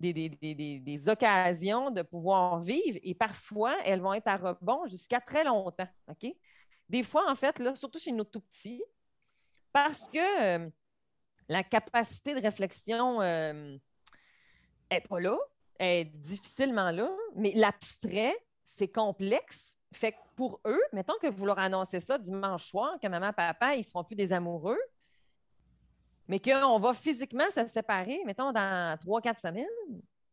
[0.00, 2.98] des, occasions de pouvoir vivre.
[3.02, 5.88] Et parfois, elles vont être à rebond jusqu'à très longtemps.
[6.08, 6.32] OK?
[6.88, 8.82] Des fois, en fait, là, surtout chez nos tout petits,
[9.72, 10.70] parce que euh,
[11.48, 13.20] la capacité de réflexion.
[13.20, 13.76] Euh,
[14.90, 15.36] n'est pas là,
[15.78, 19.74] est difficilement là, mais l'abstrait, c'est complexe.
[19.92, 23.74] Fait que pour eux, mettons que vous leur annoncez ça dimanche soir, que maman, papa,
[23.74, 24.78] ils ne seront plus des amoureux,
[26.28, 29.66] mais qu'on va physiquement se séparer, mettons, dans trois, quatre semaines.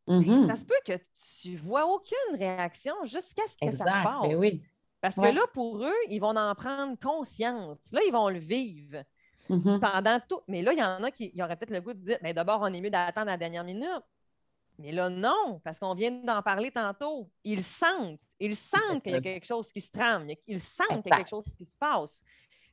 [0.07, 0.47] Mm-hmm.
[0.47, 0.93] Ça se peut que
[1.41, 4.37] tu vois aucune réaction jusqu'à ce que ça se ben passe.
[4.37, 4.61] Oui.
[4.99, 7.77] Parce que là, pour eux, ils vont en prendre conscience.
[7.91, 9.03] Là, ils vont le vivre.
[9.49, 9.79] Mm-hmm.
[9.79, 10.39] Pendant tout.
[10.47, 12.59] Mais là, il y en a qui auraient peut-être le goût de dire mais d'abord,
[12.61, 14.03] on est mieux d'attendre la dernière minute.
[14.79, 17.29] Mais là, non, parce qu'on vient d'en parler tantôt.
[17.43, 21.11] Ils sentent, ils sentent qu'il y a quelque chose qui se trame, ils sentent qu'il
[21.11, 22.21] y a quelque chose qui se passe.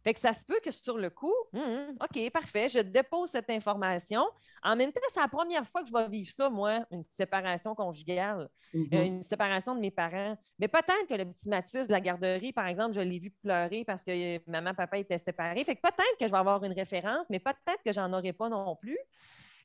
[0.02, 3.30] Fait que ça se peut que sur le coup, hum, hum, OK, parfait, je dépose
[3.30, 4.24] cette information.
[4.62, 7.74] En même temps, c'est la première fois que je vais vivre ça, moi, une séparation
[7.74, 9.06] conjugale, euh, mm-hmm.
[9.06, 10.36] une séparation de mes parents.
[10.58, 13.84] Mais peut-être que le petit Mathis de la garderie, par exemple, je l'ai vu pleurer
[13.84, 15.64] parce que euh, maman, papa étaient séparés.
[15.64, 18.48] Fait que peut-être que je vais avoir une référence, mais peut-être que j'en aurai pas
[18.48, 18.98] non plus.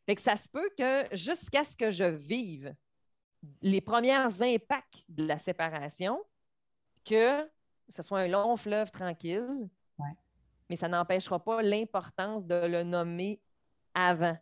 [0.05, 2.75] Fait que ça se peut que jusqu'à ce que je vive
[3.61, 6.21] les premiers impacts de la séparation,
[7.03, 7.47] que
[7.89, 9.69] ce soit un long fleuve tranquille,
[10.69, 13.39] mais ça n'empêchera pas l'importance de le nommer
[13.93, 14.37] avant.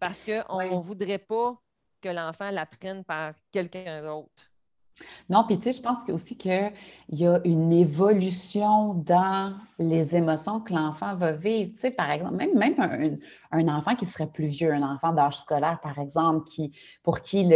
[0.00, 1.60] Parce qu'on ne voudrait pas
[2.00, 4.48] que l'enfant l'apprenne par quelqu'un d'autre.
[5.28, 6.72] Non, puis tu sais, je pense aussi qu'il
[7.10, 11.72] y a une évolution dans les émotions que l'enfant va vivre.
[11.74, 13.20] Tu sais, par exemple, même, même
[13.52, 17.48] un, enfant qui serait plus vieux, un enfant d'âge scolaire, par exemple, qui, pour qui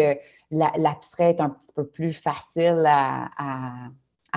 [0.51, 3.89] l'abstrait est un petit peu plus facile à à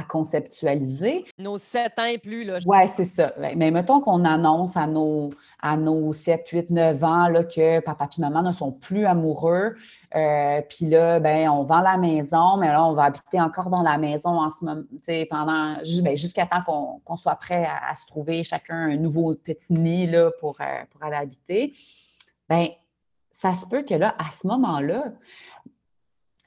[0.03, 1.25] conceptualiser.
[1.37, 2.59] Nos 7 ans et plus, là.
[2.65, 3.33] Oui, c'est ça.
[3.55, 5.31] Mais mettons qu'on annonce à nos,
[5.61, 9.75] à nos 7, 8, 9 ans là, que papa et maman ne sont plus amoureux.
[10.15, 13.81] Euh, puis là, ben, on vend la maison, mais là, on va habiter encore dans
[13.81, 14.81] la maison en ce moment,
[15.29, 20.07] pendant ben, jusqu'à temps qu'on soit prêt à, se trouver chacun un nouveau petit nid
[20.07, 21.73] là, pour, euh, pour aller habiter.
[22.49, 22.69] Bien,
[23.31, 25.05] ça se peut que là, à ce moment-là,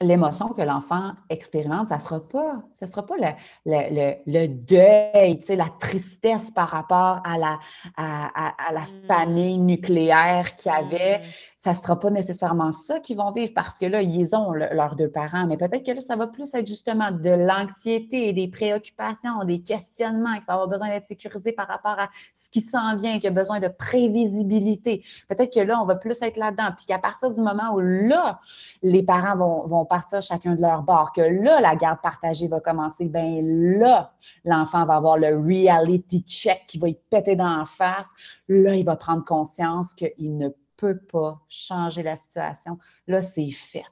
[0.01, 3.31] l'émotion que l'enfant expérimente, ça ne sera pas, ça sera pas le,
[3.65, 7.59] le, le, deuil, la tristesse par rapport à la,
[7.97, 9.07] à, la mmh.
[9.07, 11.21] famille nucléaire qu'il y avait.
[11.59, 14.95] Ça ne sera pas nécessairement ça qu'ils vont vivre parce que là, ils ont leurs
[14.95, 19.43] deux parents, mais peut-être que là, ça va plus être justement de l'anxiété, des préoccupations,
[19.43, 23.15] des questionnements, qu'il va avoir besoin d'être sécurisé par rapport à ce qui s'en vient,
[23.15, 25.03] qu'il y a besoin de prévisibilité.
[25.27, 26.69] Peut-être que là, on va plus être là-dedans.
[26.77, 28.39] Puis qu'à partir du moment où là,
[28.81, 32.61] les parents vont, vont partir chacun de leur bord, que là, la garde partagée va
[32.61, 34.13] commencer, bien là,
[34.45, 38.07] l'enfant va avoir le reality check qui va y péter dans la face.
[38.47, 40.55] Là, il va prendre conscience qu'il ne peut
[40.87, 42.77] pas changer la situation.
[43.07, 43.83] Là, c'est fait.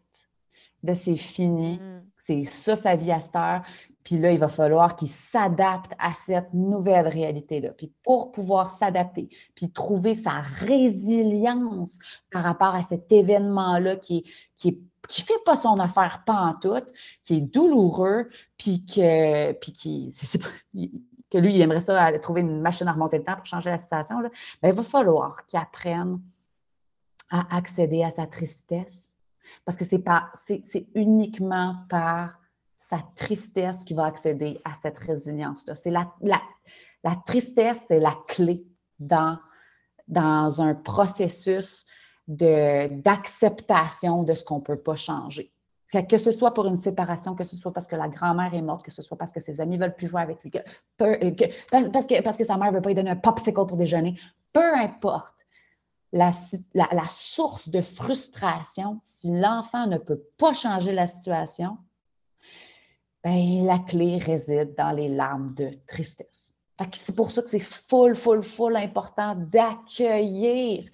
[0.83, 1.77] Là, c'est fini.
[1.77, 2.03] Mm.
[2.25, 3.63] C'est ça sa vie à cette heure.
[4.03, 7.69] Puis là, il va falloir qu'il s'adapte à cette nouvelle réalité-là.
[7.71, 11.99] Puis pour pouvoir s'adapter, puis trouver sa résilience
[12.31, 14.23] par rapport à cet événement-là qui
[14.55, 16.83] qui qui fait pas son affaire pas en tout,
[17.23, 20.13] qui est douloureux, puis que, puis qui,
[21.31, 23.69] que lui, il aimerait ça aller trouver une machine à remonter le temps pour changer
[23.69, 24.29] la situation, là,
[24.61, 26.19] ben, il va falloir qu'il apprenne
[27.29, 29.13] à accéder à sa tristesse.
[29.65, 32.39] Parce que c'est pas, c'est uniquement par
[32.89, 35.75] sa tristesse qu'il va accéder à cette résilience-là.
[35.75, 36.41] C'est la, la,
[37.03, 38.65] la, tristesse, c'est la clé
[38.99, 39.37] dans,
[40.07, 41.85] dans un processus
[42.27, 45.51] d'acceptation de, ce qu'on ne peut pas changer.
[46.09, 48.83] Que, ce soit pour une séparation, que ce soit parce que la grand-mère est morte,
[48.83, 50.57] que ce soit parce que ses amis veulent plus jouer avec lui, que,
[50.97, 51.17] parce,
[52.05, 54.19] que, parce que sa mère ne veut pas lui donner un popsicle pour déjeuner,
[54.51, 55.36] peu importe
[56.13, 56.31] la,
[56.73, 61.77] la, source de frustration, si l'enfant ne peut pas changer la situation,
[63.23, 66.53] ben, la clé réside dans les larmes de tristesse.
[66.93, 70.89] C'est pour ça que c'est full, full, full important d'accueillir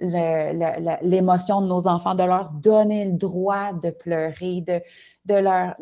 [0.00, 4.82] l'émotion de nos enfants, de leur donner le droit de pleurer, de,
[5.26, 5.76] de leur,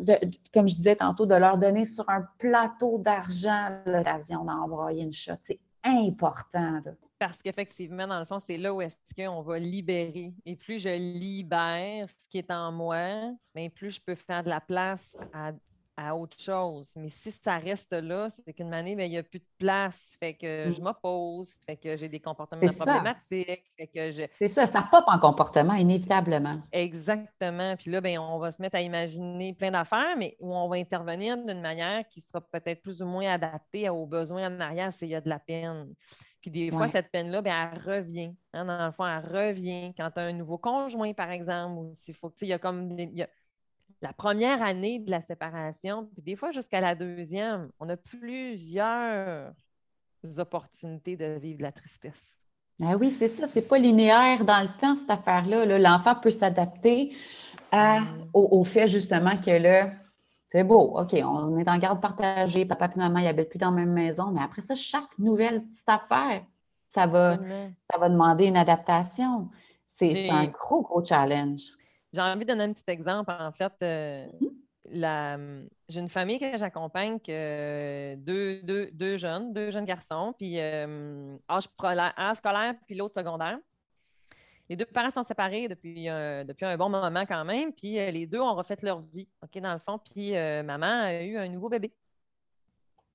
[0.53, 5.33] comme je disais tantôt, de leur donner sur un plateau d'argent l'occasion d'envoyer une shot.
[5.47, 6.81] C'est important.
[7.19, 10.33] Parce qu'effectivement, dans le fond, c'est là où est-ce qu'on va libérer.
[10.45, 14.49] Et plus je libère ce qui est en moi, bien, plus je peux faire de
[14.49, 15.51] la place à
[15.99, 16.93] à autre chose.
[16.95, 20.15] Mais si ça reste là, c'est qu'une année, ben, il n'y a plus de place.
[20.19, 20.83] Fait que je mm.
[20.83, 23.71] m'oppose, fait que j'ai des comportements problématiques.
[24.37, 26.61] C'est ça, ça pop en comportement, inévitablement.
[26.71, 27.75] Exactement.
[27.75, 30.77] Puis là, ben, on va se mettre à imaginer plein d'affaires, mais où on va
[30.77, 35.09] intervenir d'une manière qui sera peut-être plus ou moins adaptée aux besoins en arrière s'il
[35.09, 35.93] y a de la peine.
[36.41, 38.33] Puis des fois, cette peine-là, ben, elle revient.
[38.53, 41.91] Hein, dans le fond, elle revient quand tu as un nouveau conjoint, par exemple, ou
[41.93, 42.95] s'il faut il y a comme
[44.01, 49.53] la première année de la séparation, puis des fois jusqu'à la deuxième, on a plusieurs
[50.37, 52.39] opportunités de vivre la tristesse.
[52.81, 55.77] Ah oui, c'est ça, c'est pas linéaire dans le temps, cette affaire-là.
[55.77, 57.13] L'enfant peut s'adapter
[57.73, 58.29] mm.
[58.33, 59.91] au, fait justement que là,
[60.51, 63.69] c'est beau, OK, on est en garde partagée, papa et maman, ils habitent plus dans
[63.69, 66.43] la même maison, mais après ça, chaque nouvelle petite affaire,
[66.93, 67.37] ça va,
[67.91, 69.49] ça va demander une adaptation.
[69.89, 71.61] C'est un gros, gros challenge.
[72.13, 73.31] J'ai envie de donner un petit exemple.
[73.31, 74.25] En fait, euh,
[74.91, 75.67] mmh.
[75.87, 81.67] j'ai une famille que j'accompagne, deux, deux, jeunes, deux jeunes garçons, puis euh, âge,
[82.35, 83.59] scolaire, puis l'autre secondaire.
[84.69, 88.27] Les deux parents sont séparés depuis, depuis un bon moment quand même, puis euh, les
[88.27, 91.69] deux ont refait leur vie, OK, dans le fond, puis maman a eu un nouveau
[91.69, 91.91] bébé.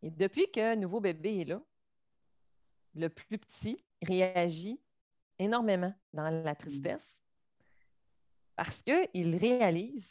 [0.02, 1.60] Et depuis que le nouveau bébé est là,
[2.96, 4.78] le plus petit réagit
[5.38, 6.56] énormément dans la mmh.
[6.56, 7.14] tristesse
[8.56, 10.10] parce qu'il réalise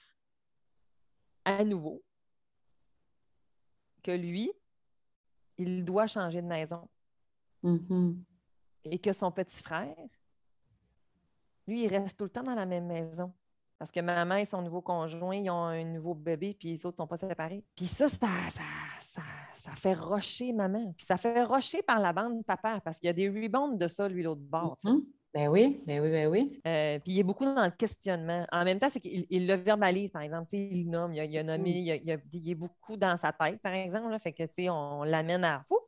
[1.46, 2.04] à nouveau
[4.04, 4.52] que lui,
[5.58, 6.88] il doit changer de maison.
[7.64, 8.18] Mm-hmm.
[8.86, 9.96] Et que son petit frère,
[11.68, 13.32] lui, il reste tout le temps dans la même maison.
[13.80, 16.96] Parce que maman et son nouveau conjoint, ils ont un nouveau bébé, puis les autres
[16.96, 17.64] ne sont pas séparés.
[17.76, 18.28] Puis ça, ça,
[19.02, 19.22] ça,
[19.56, 20.94] ça, fait rocher maman.
[20.96, 23.88] Puis ça fait rocher par la bande papa, parce qu'il y a des rebounds de
[23.88, 24.78] ça, lui, l'autre bord.
[24.84, 25.04] Mm-hmm.
[25.34, 26.62] Ben oui, ben oui, ben oui.
[26.68, 28.46] Euh, puis il est beaucoup dans le questionnement.
[28.52, 30.56] En même temps, c'est qu'il le verbalise, par exemple.
[30.56, 34.12] Il nomme, il a, nommé, il, il, est beaucoup dans sa tête, par exemple.
[34.12, 35.80] Là, fait que, on l'amène à fou.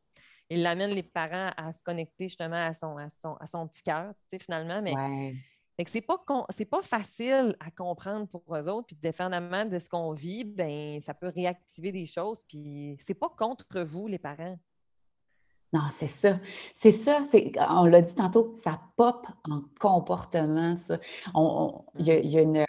[0.49, 3.83] Il l'amène les parents à se connecter justement à son, à son, à son petit
[3.83, 4.81] cœur, finalement.
[4.81, 5.35] Mais ouais.
[5.85, 8.87] C'est pas, pas facile à comprendre pour eux autres.
[8.87, 12.43] Puis dépendamment de ce qu'on vit, ben, ça peut réactiver des choses.
[12.47, 14.57] Puis c'est pas contre vous, les parents.
[15.73, 16.39] Non, c'est ça.
[16.77, 17.23] C'est ça.
[17.69, 20.99] On l'a dit tantôt, ça pop en comportement, ça.
[21.97, 22.65] il, y a, une,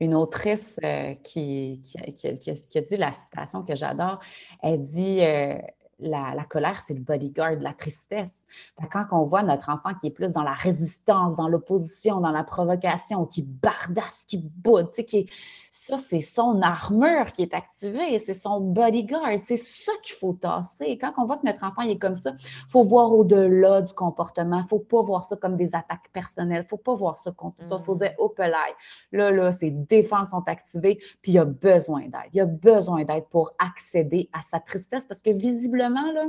[0.00, 4.20] une autrice euh, qui, qui, a, dit la citation que j'adore.
[4.62, 5.58] Elle dit euh,
[5.98, 8.46] la, colère, c'est le bodyguard, la tristesse.
[8.92, 12.44] quand on voit notre enfant qui est plus dans la résistance, dans l'opposition, dans la
[12.44, 15.28] provocation, qui bardasse, qui boude, qui
[15.70, 20.96] ça, c'est son armure qui est activée, c'est son bodyguard, c'est ça qu'il faut tasser.
[20.98, 24.58] Quand on voit que notre enfant est comme ça, il faut voir au-delà du comportement,
[24.58, 27.18] il ne faut pas voir ça comme des attaques personnelles, il ne faut pas voir
[27.18, 31.38] ça comme ça, il faut dire, oh là, là, ses défenses sont activées, puis il
[31.38, 32.30] a besoin d'aide.
[32.32, 36.26] Il a besoin d'aide pour accéder à sa tristesse parce que visiblement, là,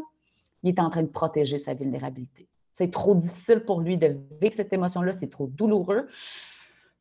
[0.64, 2.48] il est en train de protéger sa vulnérabilité.
[2.74, 6.08] C'est trop difficile pour lui de vivre cette émotion-là, c'est trop douloureux.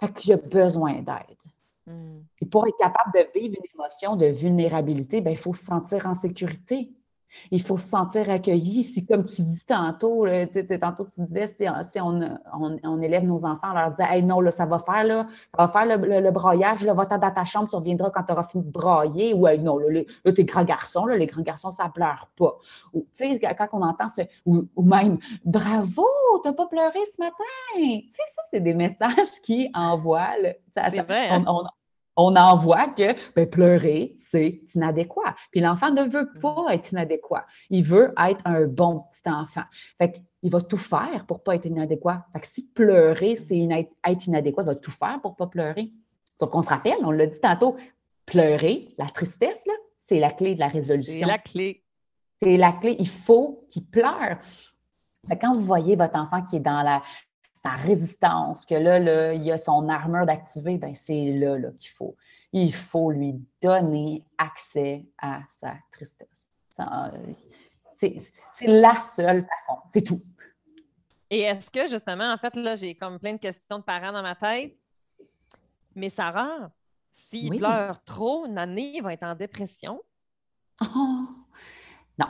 [0.00, 1.36] Fait qu'il a besoin d'aide.
[1.86, 2.20] Hmm.
[2.40, 6.06] Et pour être capable de vivre une émotion de vulnérabilité, ben, il faut se sentir
[6.06, 6.90] en sécurité.
[7.50, 8.84] Il faut se sentir accueilli.
[8.84, 10.26] Si, comme tu dis tantôt,
[10.80, 14.66] tantôt tu disais, si, on, élève nos enfants, on leur disait Hey, non, là, ça
[14.66, 15.26] va faire, là,
[15.56, 18.32] ça va faire le, le, broyage, là, va-t'en dans ta chambre, tu reviendras quand tu
[18.32, 19.34] auras fini de brailler.
[19.34, 22.56] Ou non, là, là t'es grand garçon, là, les grands garçons, ça ne pleure pas.
[22.92, 26.06] Ou, quand on entend ce, ou, même Bravo,
[26.42, 27.34] tu n'as pas pleuré ce matin.
[27.74, 30.34] Tu sais, ça, c'est des messages qui envoient.
[30.74, 31.28] vrai.
[31.30, 31.44] Hein?
[31.46, 31.64] on
[32.16, 35.34] envoie que ben, pleurer, c'est inadéquat.
[35.50, 36.40] Puis l'enfant ne veut mm.
[36.40, 37.46] pas être inadéquat.
[37.70, 39.64] Il veut être un bon petit enfant.
[39.98, 42.24] Fait il va tout faire pour ne pas être inadéquat.
[42.32, 43.58] Fait que si pleurer, c'est
[44.06, 45.90] être inadéquat, il va tout faire pour ne pas pleurer.
[46.38, 47.76] Donc, on se rappelle, on l'a dit tantôt,
[48.26, 49.64] pleurer, la tristesse,
[50.04, 51.14] c'est la clé de la résolution.
[51.18, 51.82] C'est la clé.
[52.40, 52.96] C'est la clé.
[52.98, 54.38] Il faut qu'il pleure.
[55.26, 57.02] Fait quand vous voyez votre enfant qui est dans la,
[57.74, 62.16] résistance, que là, là, il a son armure d'activer, ben c'est là, là qu'il faut.
[62.52, 66.50] Il faut lui donner accès à sa tristesse.
[67.96, 69.80] C'est la seule façon.
[69.92, 70.22] C'est tout.
[71.30, 74.22] Et est-ce que, justement, en fait, là, j'ai comme plein de questions de parents dans
[74.22, 74.76] ma tête.
[75.94, 76.70] Mais Sarah,
[77.12, 80.00] s'il pleure trop, une année, il va être en dépression?
[80.82, 81.26] Oh,
[82.18, 82.28] non.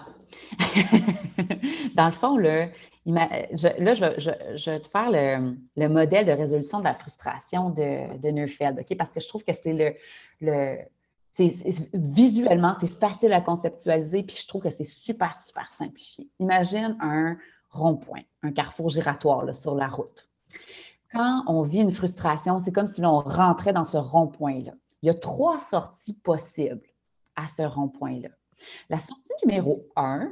[1.94, 2.68] dans le fond, là,
[3.14, 8.84] là, je, vais te faire le, modèle de résolution de la frustration de, Neufeld?
[8.98, 9.94] Parce que je trouve que c'est le,
[10.40, 10.78] le
[11.94, 16.28] visuellement, c'est facile à conceptualiser, puis je trouve que c'est super, super simplifié.
[16.38, 17.36] Imagine un
[17.70, 20.28] rond-point, un carrefour giratoire sur la route.
[21.12, 24.72] Quand on vit une frustration, c'est comme si l'on rentrait dans ce rond-point-là.
[25.02, 26.86] Il y a trois sorties possibles
[27.36, 28.30] à ce rond-point-là.
[28.88, 30.30] La sortie numéro un,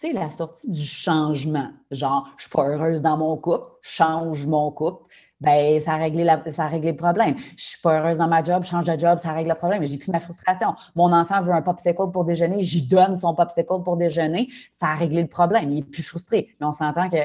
[0.00, 1.68] c'est la sortie du changement.
[1.90, 5.04] Genre, je suis pas heureuse dans mon couple, change mon couple.
[5.42, 7.36] Ben, ça a, réglé ça a réglé le problème.
[7.56, 9.84] Je suis pas heureuse dans ma job, change de job, ça règle le problème.
[9.84, 10.74] J'ai plus ma frustration.
[10.94, 14.94] Mon enfant veut un popsicle pour déjeuner, j'y donne son popsicle pour déjeuner, ça a
[14.94, 15.70] réglé le problème.
[15.70, 16.54] Il est plus frustré.
[16.60, 17.18] Mais on s'entend que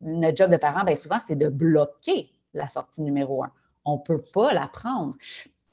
[0.00, 3.52] notre job de parent, bien souvent, c'est de bloquer la sortie numéro un.
[3.84, 5.14] On peut pas la prendre.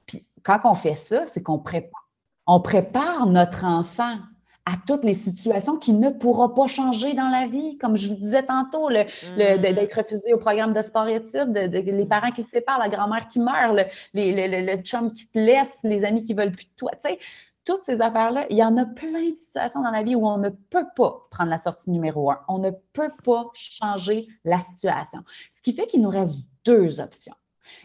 [0.06, 2.08] Puis quand on fait ça, c'est qu'on prépare,
[2.46, 4.20] on prépare notre enfant
[4.66, 7.78] à toutes les situations qui ne pourra pas changer dans la vie.
[7.78, 9.62] Comme je vous disais tantôt, le, mm-hmm.
[9.62, 13.76] d'être refusé au programme de sport-études, les parents qui se séparent, la grand-mère qui meurt,
[13.76, 13.84] le,
[14.14, 16.92] le, chum qui te laisse, les amis qui veulent plus de toi.
[17.04, 17.20] Tu sais,
[17.66, 20.38] toutes ces affaires-là, il y en a plein de situations dans la vie où on
[20.38, 22.40] ne peut pas prendre la sortie numéro un.
[22.48, 25.20] On ne peut pas changer la situation.
[25.54, 27.36] Ce qui fait qu'il nous reste deux options.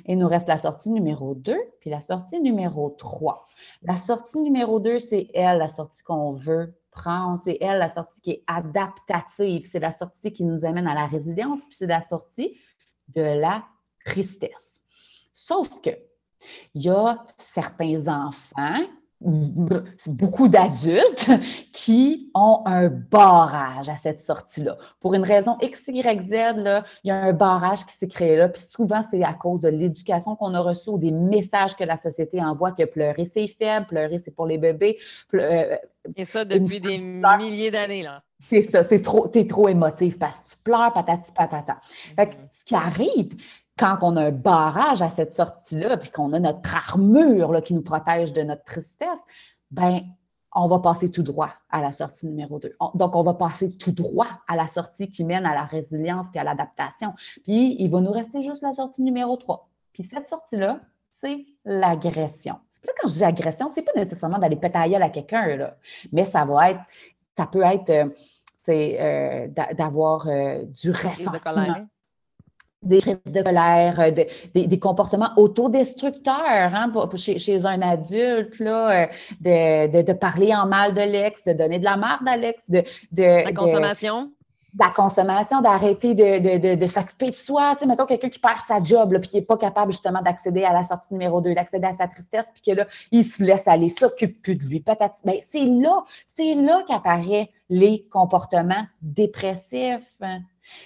[0.07, 3.45] Il nous reste la sortie numéro 2 puis la sortie numéro 3.
[3.83, 7.41] La sortie numéro 2, c'est elle, la sortie qu'on veut prendre.
[7.45, 9.69] C'est elle, la sortie qui est adaptative.
[9.71, 12.59] C'est la sortie qui nous amène à la résilience, puis c'est la sortie
[13.09, 13.65] de la
[14.05, 14.81] tristesse.
[15.33, 15.91] Sauf que
[16.75, 18.85] il y a certains enfants
[19.21, 21.29] beaucoup d'adultes
[21.73, 24.77] qui ont un barrage à cette sortie-là.
[25.01, 28.37] Pour une raison X, Y, Z, là, il y a un barrage qui s'est créé
[28.37, 28.49] là.
[28.49, 31.97] Puis souvent, c'est à cause de l'éducation qu'on a reçue ou des messages que la
[31.97, 34.99] société envoie que pleurer, c'est faible, pleurer, c'est pour les bébés.
[35.35, 35.77] Euh,
[36.17, 38.23] Et ça depuis des milliers d'années, là.
[38.41, 41.81] C'est ça, c'est trop, t'es trop émotif parce que tu pleures, patati patata.
[42.15, 43.35] Fait ce qui arrive,
[43.79, 47.75] quand on a un barrage à cette sortie-là, puis qu'on a notre armure là, qui
[47.75, 49.21] nous protège de notre tristesse,
[49.71, 50.03] ben
[50.55, 52.75] on va passer tout droit à la sortie numéro 2.
[52.95, 56.39] donc, on va passer tout droit à la sortie qui mène à la résilience et
[56.39, 57.13] à l'adaptation.
[57.45, 59.69] Puis, il va nous rester juste la sortie numéro 3.
[59.93, 60.81] Puis, cette sortie-là,
[61.21, 62.57] c'est l'agression.
[62.81, 65.71] Puis là, quand je dis agression, c'est pas nécessairement d'aller pétailler à quelqu'un,
[66.13, 66.81] mais ça va être,
[67.37, 68.09] ça peut être, euh,
[68.69, 71.87] euh, d'avoir euh, du ressentiment
[72.83, 74.11] des crises de colère, euh,
[74.55, 79.07] des, comportements autodestructeurs hein, chez, un adulte, là, euh,
[79.41, 82.85] de, de, parler en mal de l'ex, de donner de la marde à l'ex, de,
[83.17, 84.31] La consommation?
[84.79, 87.75] la consommation, d'arrêter de, s'occuper de soi.
[87.75, 90.65] Tu sais, mettons quelqu'un qui perd sa job, puis qui n'est pas capable justement d'accéder
[90.65, 93.67] à la sortie numéro 2, d'accéder à sa tristesse, puis que là, il se laisse
[93.67, 94.81] aller, s'occupe plus de lui.
[94.81, 96.05] Peut-être, ben, c'est là,
[96.35, 100.15] c'est là qu'apparaissent les comportements dépressifs.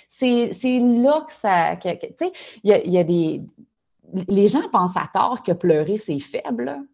[0.09, 1.76] C'est, là que ça.
[1.76, 3.43] tu sais, il y a, y a des.
[4.28, 6.85] Les gens pensent à tort que pleurer, c'est faible.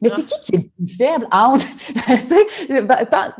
[0.00, 1.26] Mais c'est qui qui est le plus faible?
[1.32, 1.66] Entre.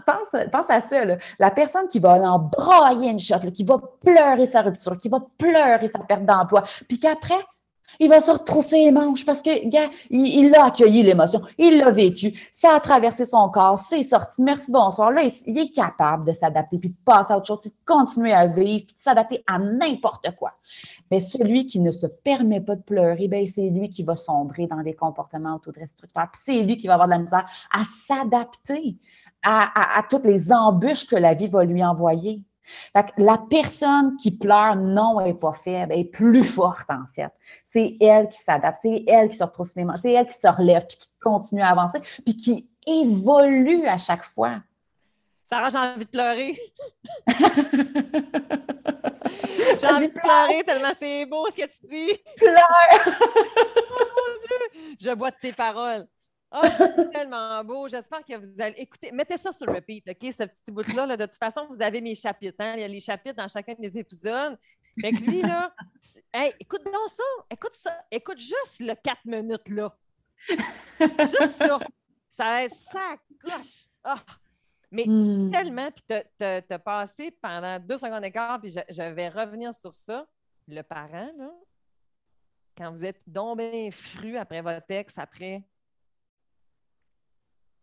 [0.07, 1.05] pense, pense, à ça.
[1.05, 1.17] Là.
[1.39, 5.21] La personne qui va en broyer une shot, qui va pleurer sa rupture, qui va
[5.39, 7.39] pleurer sa perte d'emploi, puis qu'après,
[8.03, 11.93] il va se retrousser les manches parce que, gars, il, a accueilli l'émotion, il l'a
[11.93, 15.13] vécu, ça a traversé son corps, c'est sorti, merci, bonsoir.
[15.13, 18.33] Là, il, est capable de s'adapter, puis de passer à autre chose, puis de continuer
[18.33, 20.53] à vivre, puis de s'adapter à n'importe quoi.
[21.13, 24.67] Mais celui qui ne se permet pas de pleurer, ben, c'est lui qui va sombrer
[24.67, 28.97] dans des comportements autodestructeurs, puis c'est lui qui va avoir de la misère à s'adapter
[29.45, 32.43] à, à toutes les embûches que la vie va lui envoyer
[33.17, 37.33] la personne qui pleure, non, elle n'est pas faible, elle est plus forte en fait.
[37.65, 40.49] C'est elle qui s'adapte, c'est elle qui se retrouve les manches, c'est elle qui se
[40.49, 44.61] relève, puis qui continue à avancer, puis qui évolue à chaque fois.
[45.49, 46.59] Sarah, j'ai envie de pleurer.
[49.79, 52.19] j'ai envie de pleurer tellement c'est beau ce que tu dis.
[52.39, 53.17] Pleure!
[53.91, 54.49] oh,
[54.99, 56.07] Je bois de tes paroles.
[56.53, 56.61] Oh,
[56.97, 57.89] c'est tellement beau.
[57.89, 59.11] J'espère que vous allez écouter.
[59.13, 60.33] Mettez ça sur le repeat, OK?
[60.33, 61.17] Ce petit bout-là.
[61.17, 62.57] De toute façon, vous avez mes chapitres.
[62.61, 62.75] Hein?
[62.77, 64.59] Il y a les chapitres dans chacun des épisodes.
[65.01, 65.75] Fait que lui, là,
[66.61, 67.45] écoute donc ça.
[67.51, 68.05] Écoute ça.
[68.11, 69.97] Écoute juste le 4 minutes, là.
[70.49, 71.79] Juste ça.
[72.29, 73.87] Ça va être ça gauche.
[74.05, 74.23] Ah!
[74.91, 75.51] Mais hmm.
[75.51, 76.05] tellement, puis
[76.39, 80.27] tu as passé pendant deux secondes d'écart, puis je, vais revenir sur ça.
[80.69, 81.51] Le parent, là,
[82.77, 85.65] quand vous êtes donc bien fru après votre texte, après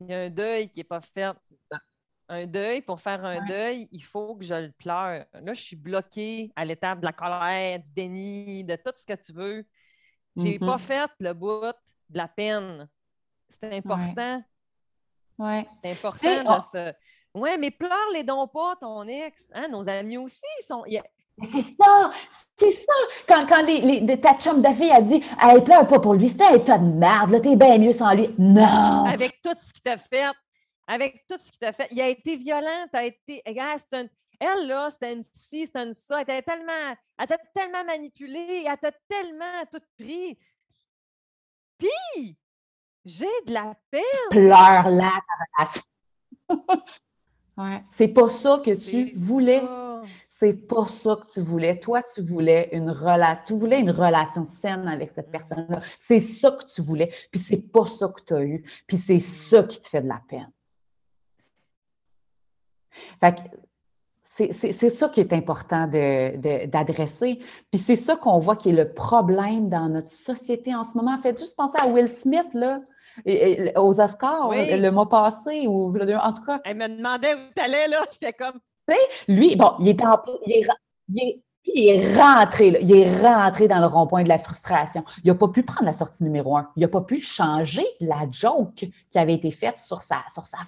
[0.02, 1.32] il y a un deuil qui n'est pas fait.
[2.32, 5.26] Un deuil, pour faire un deuil, il faut que je le pleure.
[5.34, 9.20] Là, je suis bloquée à l'étape de la colère, du déni, de tout ce que
[9.20, 9.66] tu veux.
[10.38, 10.80] Je n'ai pas mm-hmm.
[10.80, 12.88] fait le bout de la peine.
[13.50, 14.44] C'est important.
[15.40, 15.68] Ouais.
[15.84, 16.94] C'est important de se.
[17.34, 19.48] Ouais, mais pleure les dons pas, ton ex.
[19.54, 19.68] Hein?
[19.70, 20.84] Nos amis aussi sont.
[21.52, 22.12] C'est ça,
[22.60, 22.94] c'est ça.
[23.28, 26.30] Quand, quand les, les, ta chum de fille a dit Elle pleure pas pour lui,
[26.30, 28.30] c'était un tas de merde, là, t'es bien mieux sans lui.
[28.38, 29.06] Non!
[29.06, 30.26] Avec tout ce qu'il t'a fait,
[30.88, 33.42] avec tout ce qu'il t'a fait, il a été violent, t'as été.
[33.48, 34.06] Regarde, c'est un,
[34.40, 36.22] elle, là, c'était une ci, c'était une ça.
[36.22, 40.38] Elle t'a tellement, elle t'a tellement manipulé, elle t'a tellement tout pris.
[41.78, 42.38] Puis,
[43.06, 44.02] j'ai de la peine.
[44.30, 45.12] Pleure là,
[47.60, 47.84] ouais.
[47.92, 49.62] C'est pas ça que tu voulais
[50.40, 51.82] c'est pas ça que tu voulais.
[51.82, 55.82] Toi, tu voulais une relation, tu voulais une relation saine avec cette personne-là.
[56.00, 59.20] C'est ça que tu voulais, puis c'est pas ça que tu as eu, puis c'est
[59.20, 60.50] ça qui te fait de la peine.
[64.24, 67.40] c'est ça qui est important d'adresser.
[67.70, 71.22] puis c'est ça qu'on voit qui est le problème dans notre société en ce moment.
[71.22, 72.80] Faites juste penser à Will Smith, là,
[73.76, 76.60] aux Oscars le mois passé, ou en tout cas.
[76.66, 78.06] Elle me demandait où tu allais, là.
[78.12, 78.60] J'étais comme,
[79.28, 80.68] lui, bon, il est en il est,
[81.10, 81.44] il est
[81.74, 85.04] il est rentré dans le rond-point de la frustration.
[85.24, 86.70] Il n'a pas pu prendre la sortie numéro un.
[86.76, 90.24] Il n'a pas pu changer la joke qui avait été faite sur sa,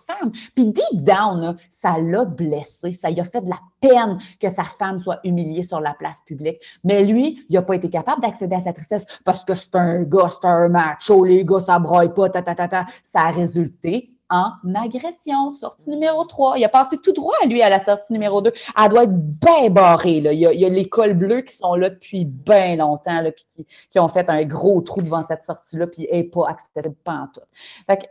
[0.08, 0.32] femme.
[0.56, 2.94] Puis deep down, ça l'a blessé.
[2.94, 6.22] Ça lui a fait de la peine que sa femme soit humiliée sur la place
[6.26, 6.60] publique.
[6.84, 10.04] Mais lui, il n'a pas été capable d'accéder à sa tristesse parce que c'est un
[10.04, 12.86] gars, c'est un macho, les gars, ça broye pas, ta, ta, ta, ta.
[13.04, 15.54] Ça a résulté en agression.
[15.54, 16.58] Sortie numéro 3.
[16.58, 18.52] Il a passé tout droit, lui, à la sortie numéro 2.
[18.82, 20.22] Elle doit être bien barrée.
[20.22, 20.34] Là.
[20.34, 24.00] Il, y a, les cols bleus qui sont là depuis bien longtemps, là, puis qui,
[24.00, 27.28] ont fait un gros trou devant cette sortie-là, puis elle n'est pas accessible pas en
[27.28, 27.42] tout.
[27.86, 28.10] Fait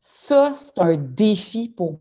[0.00, 1.98] ça, c'est un défi pour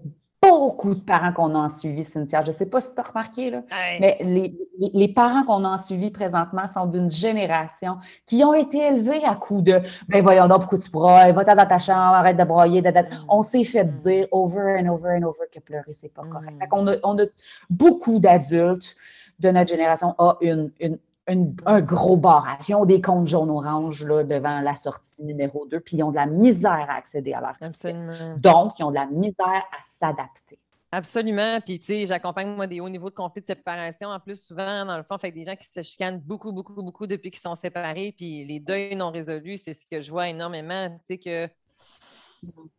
[0.49, 2.43] beaucoup de parents qu'on a en suivi, Cynthia.
[2.43, 3.63] Je ne sais pas si tu as remarqué, là,
[3.99, 9.23] mais les, parents qu'on a en suivi présentement sont d'une génération qui ont été élevés
[9.23, 12.43] à coup de ben voyons donc pourquoi tu broyes, va dans ta chambre, arrête de
[12.43, 12.81] broyer.
[12.81, 13.25] Mm.
[13.29, 13.91] On s'est fait mm.
[13.91, 16.53] dire over and over and over que pleurer, c'est pas correct.
[16.53, 16.67] Mm.
[16.71, 17.25] on, a, on, a,
[17.69, 18.95] beaucoup d'adultes
[19.39, 20.97] de notre génération ont une, une
[21.27, 22.69] un gros barrage.
[22.69, 26.25] Ils ont des comptes jaunes-orange devant la sortie numéro 2, puis ils ont de la
[26.25, 28.35] misère à accéder à leur Absolument.
[28.37, 30.59] Donc, ils ont de la misère à s'adapter.
[30.89, 31.59] Absolument.
[31.59, 34.07] Puis, tu sais, j'accompagne, moi, des hauts niveaux de conflit de séparation.
[34.07, 37.07] En plus, souvent, dans le fond, fait des gens qui se chicanent beaucoup, beaucoup, beaucoup
[37.07, 38.13] depuis qu'ils sont séparés.
[38.15, 40.89] Puis, les deuils non résolus, c'est ce que je vois énormément.
[40.89, 41.49] Tu sais, que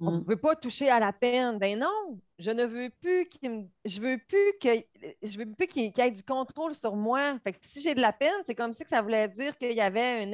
[0.01, 0.25] on ne mm.
[0.27, 1.59] veut pas toucher à la peine.
[1.59, 4.69] Ben non, je ne veux plus qu'il je veux plus que
[5.23, 7.39] je veux plus qu'il y ait du contrôle sur moi.
[7.45, 9.73] Fait que si j'ai de la peine, c'est comme si que ça voulait dire qu'il
[9.73, 10.33] y avait un,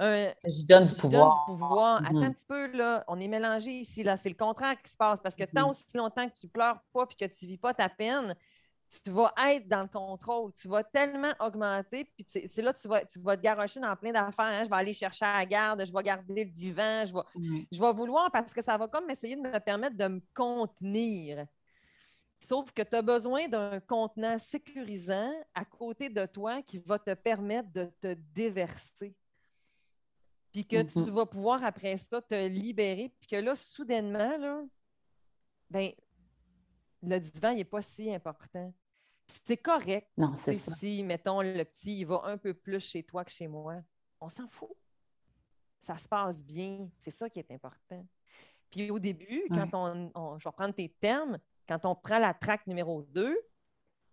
[0.00, 1.44] un je donne du pouvoir.
[1.46, 2.02] pouvoir.
[2.04, 2.24] Attends mm-hmm.
[2.24, 4.16] un petit peu, là, on est mélangé ici, là.
[4.16, 5.20] C'est le contraire qui se passe.
[5.20, 5.70] Parce que tant mm-hmm.
[5.70, 8.34] aussi longtemps que tu pleures pas et que tu ne vis pas ta peine,
[9.00, 12.88] tu vas être dans le contrôle, tu vas tellement augmenter, puis c'est là que tu
[12.88, 14.44] vas, tu vas te garocher dans plein d'affaires.
[14.44, 14.64] Hein.
[14.64, 17.80] Je vais aller chercher à la garde, je vais garder le divan, je vais, je
[17.80, 21.46] vais vouloir parce que ça va comme essayer de me permettre de me contenir.
[22.40, 27.14] Sauf que tu as besoin d'un contenant sécurisant à côté de toi qui va te
[27.14, 29.14] permettre de te déverser.
[30.50, 31.10] Puis que tu mm-hmm.
[31.10, 33.14] vas pouvoir après ça te libérer.
[33.20, 34.62] Puis que là, soudainement, là,
[35.70, 35.92] ben,
[37.02, 38.72] le divan n'est pas si important.
[39.44, 40.08] C'est correct.
[40.16, 40.74] Non, c'est ça.
[40.74, 43.76] Si, mettons, le petit, il va un peu plus chez toi que chez moi,
[44.20, 44.70] on s'en fout.
[45.80, 46.88] Ça se passe bien.
[46.98, 48.06] C'est ça qui est important.
[48.70, 52.66] Puis au début, quand on, je vais reprendre tes termes, quand on prend la traque
[52.66, 53.38] numéro 2,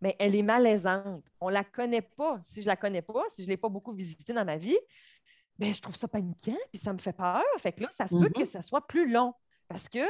[0.02, 1.24] mais elle est malaisante.
[1.40, 2.40] On ne la connaît pas.
[2.44, 4.58] Si je ne la connais pas, si je ne l'ai pas beaucoup visitée dans ma
[4.58, 4.78] vie,
[5.58, 7.44] bien, je trouve ça paniquant, puis ça me fait peur.
[7.60, 8.46] Fait que là, ça se peut que mm-hmm.
[8.52, 9.34] ça soit plus long.
[9.68, 10.06] Parce que,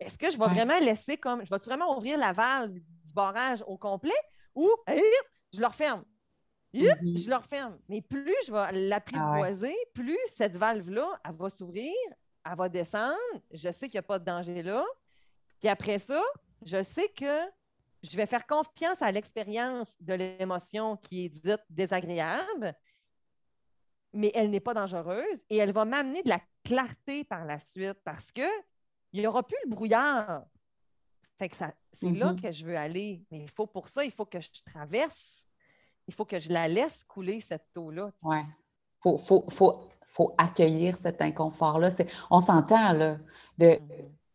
[0.00, 3.64] est-ce que je vais vraiment laisser comme, je vais vraiment ouvrir la valve du barrage
[3.66, 4.12] au complet?
[4.54, 4.70] Ou
[5.52, 6.04] je le referme?
[6.74, 7.22] Mm-hmm.
[7.22, 7.78] Je le referme.
[7.88, 11.94] Mais plus je vais l'apprivoiser, ah plus cette valve-là, elle va s'ouvrir,
[12.44, 13.16] elle va descendre.
[13.50, 14.84] Je sais qu'il n'y a pas de danger là.
[15.58, 16.22] Puis après ça,
[16.62, 17.48] je sais que
[18.02, 22.74] je vais faire confiance à l'expérience de l'émotion qui est dite désagréable,
[24.12, 27.98] mais elle n'est pas dangereuse et elle va m'amener de la clarté par la suite
[28.04, 28.46] parce que
[29.12, 30.44] il n'y aura plus le brouillard.
[31.38, 32.40] Fait que ça, c'est là mm-hmm.
[32.42, 33.22] que je veux aller.
[33.30, 35.44] Mais il faut pour ça, il faut que je traverse.
[36.08, 38.10] Il faut que je la laisse couler, cette eau-là.
[38.22, 38.38] Oui.
[39.04, 39.20] Il
[39.50, 41.90] faut, accueillir cet inconfort-là.
[42.30, 43.18] On s'entend, là,
[43.58, 43.78] de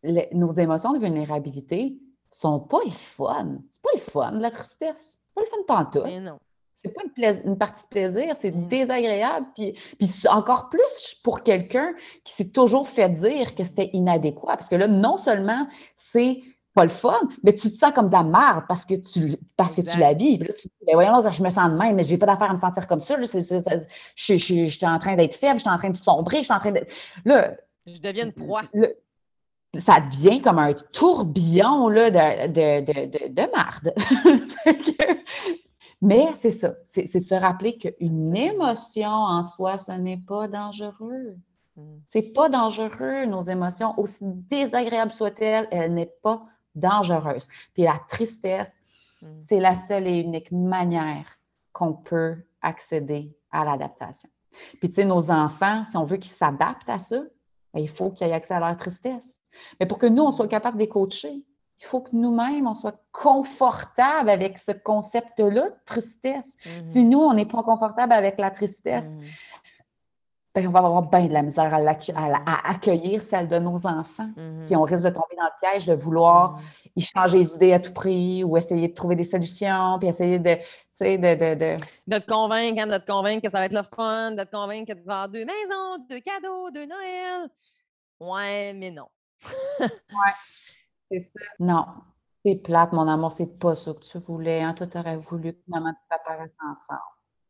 [0.02, 0.34] mm-hmm.
[0.34, 1.98] nos émotions de vulnérabilité,
[2.30, 3.58] sont pas le fun.
[3.70, 5.20] C'est pas le fun, la tristesse.
[5.20, 6.04] C'est pas le fun pantoute.
[6.04, 6.38] Mais non.
[6.74, 9.46] C'est pas une, une, partie de plaisir, c'est désagréable.
[9.54, 11.94] Puis, puis encore plus pour quelqu'un
[12.24, 14.56] qui s'est toujours fait dire que c'était inadéquat.
[14.56, 16.42] Parce que là, non seulement c'est
[16.74, 19.76] pas le fun, mais tu te sens comme de la merde parce que tu, parce
[19.76, 20.38] que tu la vis.
[20.38, 22.26] Puis là, tu te dis, ben voyons, je me sens de même, mais j'ai pas
[22.26, 23.16] d'affaire à me sentir comme ça.
[23.20, 26.58] Je, suis en train d'être faible, je suis en train de sombrer, je suis en
[26.58, 26.84] train de.
[27.24, 27.52] Là.
[27.86, 28.62] Je deviens une proie
[29.80, 33.92] ça devient comme un tourbillon là, de, de, de, marde.
[36.02, 41.36] Mais c'est ça, c'est se rappeler qu'une émotion en soi, ce n'est pas dangereux.
[41.76, 41.82] Mm.
[42.08, 46.44] C'est pas dangereux, nos émotions, aussi désagréables soient-elles, elle n'est pas
[46.74, 47.48] dangereuse.
[47.72, 48.72] Puis la tristesse,
[49.22, 49.26] mm.
[49.48, 51.38] c'est la seule et unique manière
[51.72, 54.28] qu'on peut accéder à l'adaptation.
[54.80, 57.20] Puis tu sais, nos enfants, si on veut qu'ils s'adaptent à ça,
[57.72, 59.40] ben, il faut qu'ils aient accès à leur tristesse.
[59.78, 61.42] Mais pour que nous, on soit capable de les coacher,
[61.80, 66.56] il faut que nous-mêmes, on soit confortable avec ce concept-là de tristesse.
[66.64, 66.84] Mm-hmm.
[66.84, 69.26] Si nous, on n'est pas confortable avec la tristesse, ben,
[70.56, 74.30] on va avoir bien de la misère à, accueillir celle de nos enfants.
[74.36, 74.66] Mm-hmm.
[74.66, 76.60] Puis on risque de tomber dans le piège de vouloir
[76.94, 80.38] y changer les idées à tout prix ou essayer de trouver des solutions, puis essayer
[80.38, 80.56] de,
[81.00, 81.84] de, de, de...
[82.06, 84.50] de te convaincre, hein, de te convaincre que ça va être le fun, de te
[84.50, 87.50] convaincre que tu vas avoir deux maisons, deux cadeaux, deux Noël.
[88.20, 89.08] Ouais, mais non
[89.80, 90.32] ouais,
[91.10, 91.44] c'est ça.
[91.58, 91.86] Non,
[92.44, 94.62] c'est plate, mon amour, c'est pas ça que tu voulais.
[94.62, 94.74] Hein.
[94.74, 97.00] Toi, tu aurais voulu que maman et papa restent ensemble.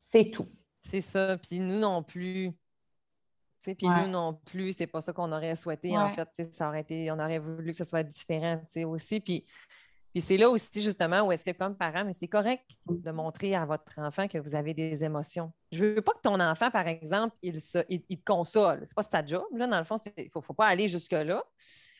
[0.01, 0.49] C'est tout.
[0.91, 1.37] C'est ça.
[1.39, 2.53] Puis nous non plus.
[3.65, 5.97] Puis nous non plus, c'est pas ça qu'on aurait souhaité.
[5.97, 9.21] En fait, ça aurait été, on aurait voulu que ce soit différent aussi.
[9.21, 9.45] Puis,
[10.13, 13.57] puis c'est là aussi, justement, où est-ce que, comme parent, mais c'est correct de montrer
[13.57, 15.53] à votre enfant que vous avez des émotions.
[15.73, 18.83] Je veux pas que ton enfant, par exemple, il, se, il, te console.
[18.87, 19.45] C'est pas sa job.
[19.57, 21.43] Là, dans le fond, il faut, faut pas aller jusque-là.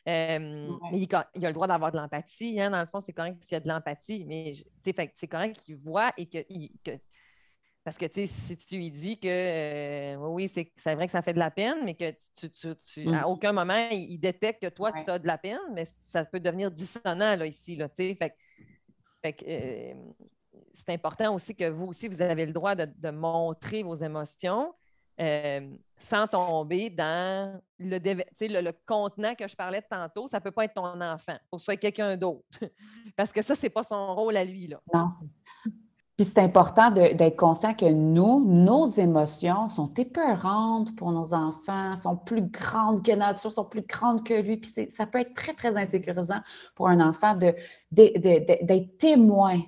[0.07, 2.61] Euh, mais il, a le droit d'avoir de l'empathie.
[2.61, 4.53] Hein, dans le fond, c'est correct s'il y a de l'empathie, mais
[4.83, 6.39] c'est correct qu'il voit et que,
[7.85, 11.39] parce que si tu lui dis que euh, oui, c'est vrai que ça fait de
[11.39, 13.25] la peine, mais que tu, tu, à mmh.
[13.27, 16.71] aucun moment il, détecte que toi, tu as de la peine, mais ça peut devenir
[16.71, 17.75] dissonant là, ici.
[17.75, 18.17] Là, fait,
[19.21, 19.93] fait euh,
[20.73, 24.73] c'est important aussi que vous aussi, vous avez le droit de, de montrer vos émotions.
[25.21, 30.51] Euh, sans tomber dans le, le, contenant que je parlais de tantôt, ça ne peut
[30.51, 31.35] pas être ton enfant.
[31.35, 32.43] Il faut que ce soit quelqu'un d'autre.
[33.15, 34.67] Parce que ça, ce n'est pas son rôle à lui.
[34.67, 34.81] Là.
[34.93, 35.11] Non.
[36.17, 42.15] Puis c'est important d'être conscient que nous, nos émotions sont épeurantes pour nos enfants, sont
[42.15, 44.57] plus grandes que nature, sont plus grandes que lui.
[44.57, 46.39] Puis ça peut être très, très insécurisant
[46.73, 47.35] pour un enfant
[47.91, 49.59] d'être témoin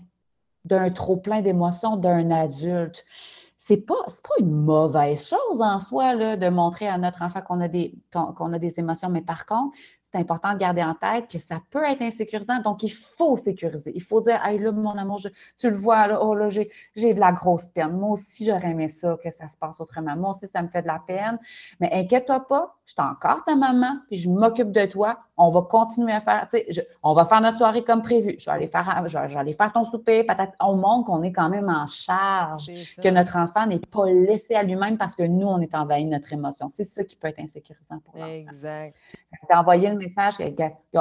[0.64, 3.06] d'un trop-plein d'émotions d'un adulte
[3.58, 7.60] c'est pas, pas une mauvaise chose en soi là, de montrer à notre enfant qu'on
[7.60, 9.76] a, des, qu'on, a des émotions, mais par contre,
[10.18, 12.60] c'est important de garder en tête que ça peut être insécurisant.
[12.62, 13.92] Donc, il faut sécuriser.
[13.96, 15.22] Il faut dire, hey, là, mon amour,
[15.58, 17.92] tu le vois, là, oh là, j'ai de la grosse peine.
[17.92, 20.16] Moi aussi, j'aurais aimé ça, que ça se passe autrement.
[20.16, 21.38] Moi aussi, ça me fait de la peine.
[21.80, 25.20] Mais inquiète-toi pas, je suis encore ta maman, puis je m'occupe de toi.
[25.36, 28.36] On va continuer à faire, tu sais, on va faire notre soirée comme prévu.
[28.40, 31.32] Je vais aller faire, je vais, aller faire ton souper, peut-être On montre qu'on est
[31.34, 32.72] quand même en charge,
[33.04, 36.10] que notre enfant n'est pas laissé à lui-même parce que nous, on est envahi de
[36.10, 36.70] notre émotion.
[36.74, 38.32] C'est ça qui peut être insécurisant pour l'enfant.
[38.32, 38.96] Exact.
[39.50, 40.36] Envoyé le message,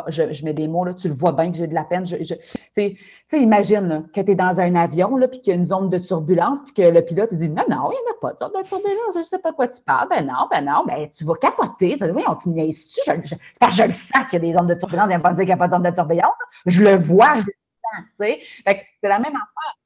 [0.09, 2.05] je, mets des mots, là, tu le vois bien que j'ai de la peine.
[2.05, 2.97] tu sais,
[3.33, 5.99] imagine que tu es dans un avion, là, puis qu'il y a une zone de
[5.99, 8.63] turbulence, puis que le pilote dit Non, non, il n'y en a pas de zone
[8.63, 10.09] de turbulence, je ne sais pas de quoi tu parles.
[10.09, 11.97] Ben non, ben non, ben tu vas capoter.
[12.01, 13.01] Oui, on te niaise-tu?
[13.07, 15.31] Je, je, je le sens qu'il y a des zones de turbulence, il ne pas
[15.31, 16.35] dire qu'il n'y a pas de zone de turbulence.
[16.67, 17.53] Je le vois, je le
[17.95, 18.05] sens.
[18.19, 19.77] c'est la même affaire.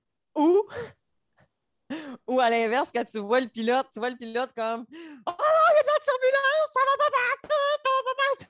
[2.27, 4.87] Ou à l'inverse, quand tu vois le pilote, tu vois le pilote comme
[5.27, 8.47] Oh, il y a de la turbulence, ça va pas battre, ça va pas battre.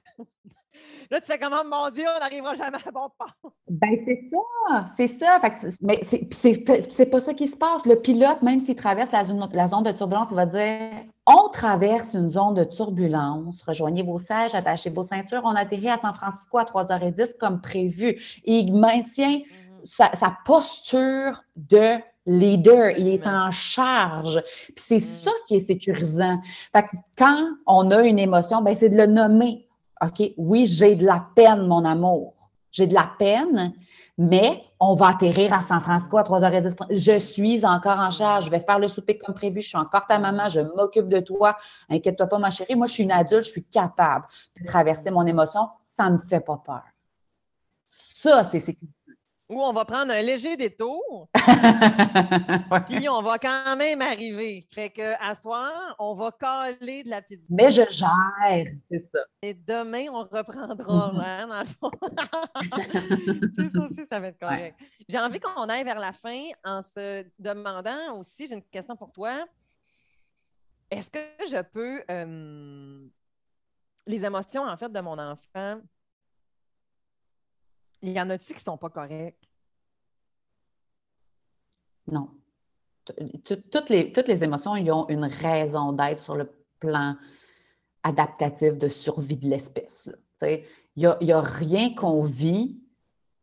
[1.10, 3.52] Là, tu fais comment, mon Dieu, on n'arrivera jamais à bon port.
[3.68, 4.90] Ben, c'est ça.
[4.96, 5.40] C'est ça.
[5.80, 6.00] mais
[6.30, 7.84] c'est pas ça qui se passe.
[7.84, 10.90] Le pilote, même s'il traverse la zone, la zone de turbulence, il va dire
[11.26, 13.62] On traverse une zone de turbulence.
[13.62, 15.42] Rejoignez vos sièges, attachez vos ceintures.
[15.44, 18.20] On atterrit à San Francisco à 3h10 comme prévu.
[18.44, 19.84] Et il maintient mm-hmm.
[19.84, 24.42] sa, sa posture de leader, il est en charge.
[24.76, 25.00] Puis c'est mm.
[25.00, 26.40] ça qui est sécurisant.
[26.72, 29.66] Fait que quand on a une émotion, ben c'est de le nommer.
[30.02, 32.34] OK, oui, j'ai de la peine, mon amour.
[32.72, 33.74] J'ai de la peine,
[34.16, 36.76] mais on va atterrir à San Francisco à 3h10.
[36.90, 38.46] Je suis encore en charge.
[38.46, 39.60] Je vais faire le souper comme prévu.
[39.60, 40.48] Je suis encore ta maman.
[40.48, 41.56] Je m'occupe de toi.
[41.88, 42.76] Inquiète-toi pas, ma chérie.
[42.76, 43.44] Moi, je suis une adulte.
[43.44, 44.26] Je suis capable
[44.60, 45.68] de traverser mon émotion.
[45.84, 46.84] Ça ne me fait pas peur.
[47.88, 48.99] Ça, c'est sécurisant
[49.50, 51.28] où on va prendre un léger détour,
[52.86, 54.64] puis on va quand même arriver.
[54.70, 57.46] Fait que à soir, on va caler de la pizza.
[57.50, 59.20] Mais je gère, c'est ça.
[59.42, 61.90] Et demain, on reprendra, hein, dans le fond.
[63.56, 64.78] c'est ça aussi, ça va être correct.
[65.08, 69.10] J'ai envie qu'on aille vers la fin en se demandant aussi, j'ai une question pour
[69.10, 69.46] toi.
[70.92, 73.04] Est-ce que je peux euh,
[74.06, 75.80] les émotions en fait de mon enfant
[78.02, 79.36] il y en a-tu qui ne sont pas corrects?
[82.06, 82.28] Non.
[83.70, 87.16] Toutes les, émotions, ils ont une raison d'être sur le plan
[88.02, 90.08] adaptatif de survie de l'espèce.
[90.42, 90.64] Il
[90.96, 92.80] n'y a, rien qu'on vit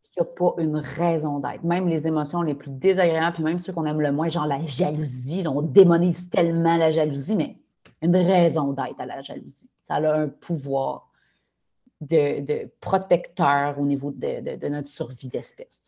[0.02, 1.62] qui n'a pas une raison d'être.
[1.64, 4.64] Même les émotions les plus désagréables, puis même ceux qu'on aime le moins, genre la
[4.64, 7.58] jalousie, on démonise tellement la jalousie, mais
[8.02, 9.68] une raison d'être à la jalousie.
[9.82, 11.07] Ça a un pouvoir
[12.00, 15.82] de, protecteur au niveau de, notre survie d'espèce.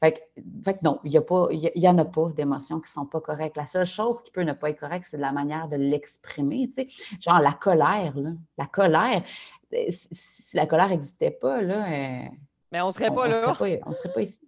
[0.00, 0.30] Fait,
[0.64, 3.56] fait, non, il n'y en a pas d'émotions qui ne sont pas correctes.
[3.56, 6.70] La seule chose qui peut ne pas être correcte, c'est de la manière de l'exprimer.
[7.20, 8.14] Genre la colère.
[8.56, 9.22] La colère,
[9.74, 12.28] euh, si la colère n'existait pas, là, euh,
[12.70, 13.56] mais on ne serait pas là.
[13.86, 14.38] on ne serait pas ici.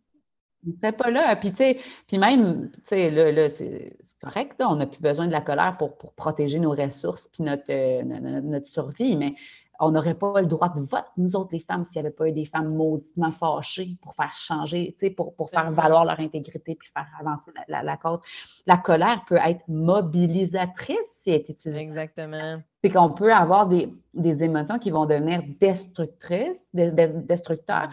[0.67, 1.37] On ne serait pas là.
[1.37, 5.97] Puis, puis même, là, là c'est correct, on n'a plus besoin de la colère pour,
[6.15, 9.35] protéger nos ressources puis notre, euh, notre survie, mais
[9.81, 12.29] on n'aurait pas le droit de vote, nous autres, les femmes, s'il n'y avait pas
[12.29, 16.91] eu des femmes mauditement fâchées pour faire changer, pour, pour faire valoir leur intégrité puis
[16.93, 18.21] faire avancer la, cause.
[18.67, 21.81] La colère peut être mobilisatrice si elle est utilisée.
[21.81, 22.63] Exactement.
[22.83, 27.91] C'est qu'on peut avoir des, des, émotions qui vont devenir destructrices, destructeurs,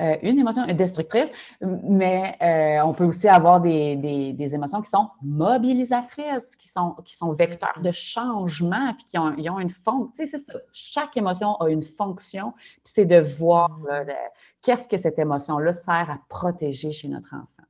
[0.00, 1.30] euh, une émotion est destructrice,
[1.60, 7.32] mais euh, on peut aussi avoir des, émotions qui sont mobilisatrices, qui sont, qui sont
[7.32, 10.10] vecteurs de changement, puis qui ont, ont une fonction.
[10.14, 10.54] c'est ça.
[10.72, 12.52] Chaque émotion a une fonction,
[12.84, 14.12] puis c'est de voir mm.
[14.62, 17.66] qu'est-ce que cette émotion-là sert à protéger chez notre enfant.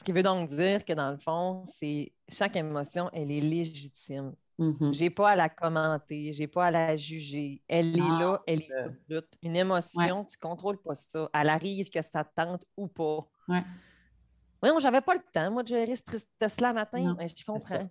[0.00, 4.32] Ce qui veut donc dire que dans le fond, c'est chaque émotion, elle est légitime.
[4.60, 7.62] Je n'ai pas à la commenter, je n'ai pas à la juger.
[7.66, 8.70] Elle est là, ah, elle est
[9.08, 9.38] brute.
[9.42, 11.30] Une émotion, tu ne contrôles pas ça.
[11.32, 13.26] Elle arrive que ça te tente ou pas.
[13.48, 13.62] Ouais.
[14.62, 17.16] Oui, j'avais pas le temps, moi, de gérer ce tristesse-là matin.
[17.18, 17.88] mais je comprends.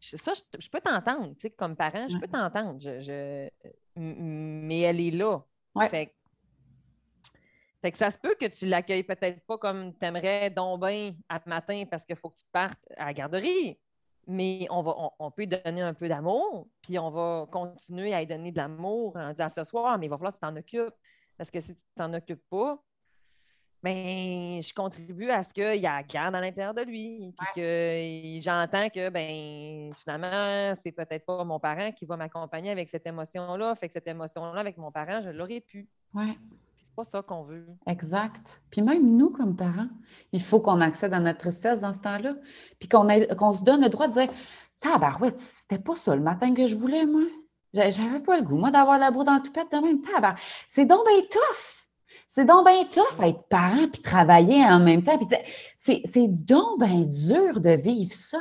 [0.00, 2.80] Ça, je, peux t'entendre, tu sais, comme parent, je peux t'entendre.
[2.80, 3.48] Je,
[3.96, 5.40] Mais elle est là.
[5.90, 6.12] Fait,
[7.82, 11.14] fait que ça se peut que tu l'accueilles peut-être pas comme tu aimerais donc bien
[11.28, 13.78] à matin parce qu'il faut que tu partes à la garderie
[14.26, 18.26] mais on, va, on, peut donner un peu d'amour, puis on va continuer à lui
[18.26, 20.94] donner de l'amour en disant ce soir, mais il va falloir que tu t'en occupes.
[21.36, 22.82] Parce que si tu t'en occupes pas,
[23.82, 27.34] ben, je contribue à ce qu'il y a la garde à l'intérieur de lui.
[27.38, 32.90] Puis que j'entends que ben, finalement, c'est peut-être pas mon parent qui va m'accompagner avec
[32.90, 33.74] cette émotion-là.
[33.74, 35.88] Fait que cette émotion-là, avec mon parent, je l'aurais pu.
[36.12, 36.36] Ouais
[36.90, 37.66] pas ça qu'on veut.
[37.86, 38.60] Exact.
[38.70, 39.88] Puis même nous, comme parents,
[40.32, 42.34] il faut qu'on accède à notre tristesse dans ce temps-là.
[42.78, 44.30] Puis qu'on se donne le droit de dire
[44.80, 47.22] Tabarouette, c'était pas ça le matin que je voulais, moi.
[47.72, 50.34] J'avais pas le goût, moi, d'avoir la boue dans le toupette de même temps.
[50.68, 51.86] C'est donc bien tough.
[52.28, 55.18] C'est donc bien tough être parent puis travailler en même temps.
[55.78, 58.38] C'est donc bien dur de vivre ça.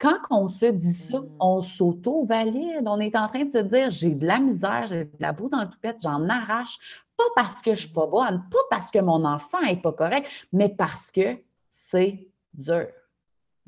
[0.00, 1.36] Quand on se dit ça, mm.
[1.38, 2.86] on s'auto-valide.
[2.86, 5.48] On est en train de se dire j'ai de la misère, j'ai de la boue
[5.48, 6.78] dans le toupette, j'en arrache.
[7.16, 10.26] Pas parce que je suis pas bonne, pas parce que mon enfant n'est pas correct,
[10.52, 11.36] mais parce que
[11.68, 12.88] c'est dur.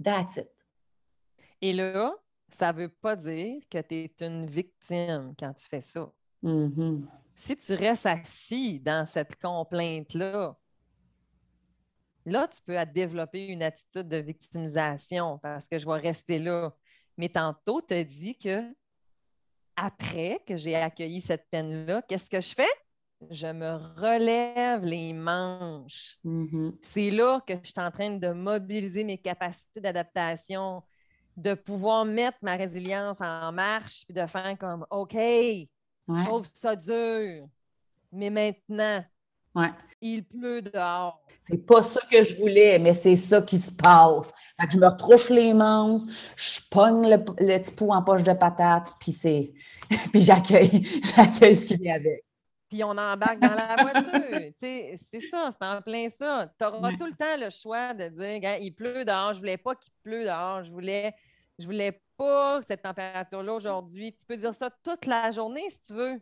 [0.03, 0.49] That's it.
[1.61, 2.15] Et là,
[2.49, 6.11] ça ne veut pas dire que tu es une victime quand tu fais ça.
[6.43, 7.03] Mm-hmm.
[7.35, 10.57] Si tu restes assis dans cette complainte-là,
[12.25, 16.73] là, tu peux développer une attitude de victimisation parce que je vais rester là.
[17.17, 18.63] Mais tantôt, tu as dit que
[19.77, 22.73] après que j'ai accueilli cette peine-là, qu'est-ce que je fais?
[23.31, 26.19] Je me relève les manches.
[26.25, 26.75] Mm-hmm.
[26.83, 30.83] C'est là que je suis en train de mobiliser mes capacités d'adaptation,
[31.37, 36.77] de pouvoir mettre ma résilience en marche, puis de faire comme OK, je trouve ça
[36.77, 37.47] dur,
[38.11, 39.05] mais maintenant,
[40.01, 41.22] il pleut dehors.
[41.53, 44.33] C'est pas ça que je voulais, mais c'est ça qui se passe.
[44.59, 46.01] Fait que je me retrouche les manches,
[46.35, 49.53] je pogne le, petit pot en poche de patate, puis c'est.
[50.13, 52.25] puis j'accueille, j'accueille ce qui vient avec.
[52.71, 54.53] Puis on embarque dans la voiture.
[54.59, 54.99] c'est
[55.31, 56.51] ça, c'est en plein ça.
[56.59, 59.75] Tu auras tout le temps le choix de dire il pleut dehors, je voulais pas
[59.75, 61.13] qu'il pleut dehors, je voulais
[61.59, 64.15] je voulais pas cette température-là aujourd'hui.
[64.15, 66.19] Tu peux dire ça toute la journée si tu veux.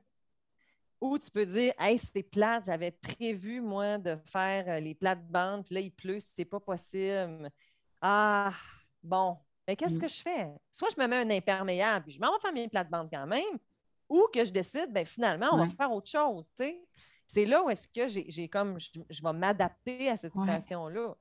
[1.00, 5.64] Ou tu peux dire, hey, c'est plate, j'avais prévu, moi, de faire euh, les plates-bandes,
[5.64, 7.50] puis là, il pleut, c'est pas possible.
[8.02, 8.52] Ah,
[9.02, 9.38] bon.
[9.66, 10.00] Mais qu'est-ce mm.
[10.00, 10.48] que je fais?
[10.70, 13.58] Soit je me mets un imperméable, puis je m'en vais faire mes plates-bandes quand même,
[14.08, 16.82] ou que je décide, ben finalement, on va faire autre chose, tu sais.
[17.26, 21.14] C'est là où est-ce que j'ai comme, je, vais m'adapter à cette situation-là.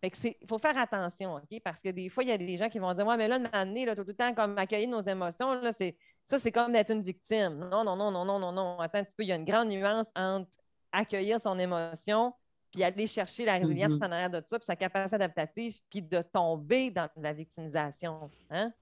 [0.00, 1.60] Fait il faut faire attention, OK?
[1.62, 3.38] Parce que des fois, il y a des gens qui vont dire Ouais, mais là,
[3.38, 5.94] de là, tout le temps, comme accueillir nos émotions, là, c'est,
[6.30, 7.68] ça, c'est comme d'être une victime.
[7.70, 8.78] Non, non, non, non, non, non, non.
[8.78, 10.48] Attends un petit peu, il y a une grande nuance entre
[10.92, 12.32] accueillir son émotion
[12.70, 14.06] puis aller chercher la résilience mm-hmm.
[14.06, 18.30] en arrière de ça, puis sa capacité adaptative, puis de tomber dans la victimisation.
[18.48, 18.72] Hein?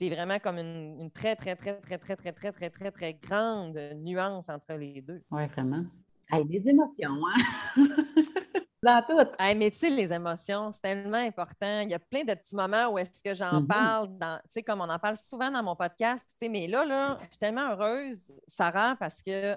[0.00, 3.78] C'est vraiment comme une, très, très, très, très, très, très, très, très, très, très grande
[3.94, 5.22] nuance entre les deux.
[5.30, 5.84] Oui, vraiment.
[6.28, 7.86] Hey, des émotions, hein?
[8.84, 9.30] dans tout.
[9.56, 11.80] mais tu sais, les émotions, c'est tellement important.
[11.80, 13.66] Il y a plein de petits moments où est-ce que j'en mm-hmm.
[13.66, 16.84] parle, tu sais, comme on en parle souvent dans mon podcast, tu sais, mais là,
[16.84, 19.56] là, je suis tellement heureuse, Sarah, parce que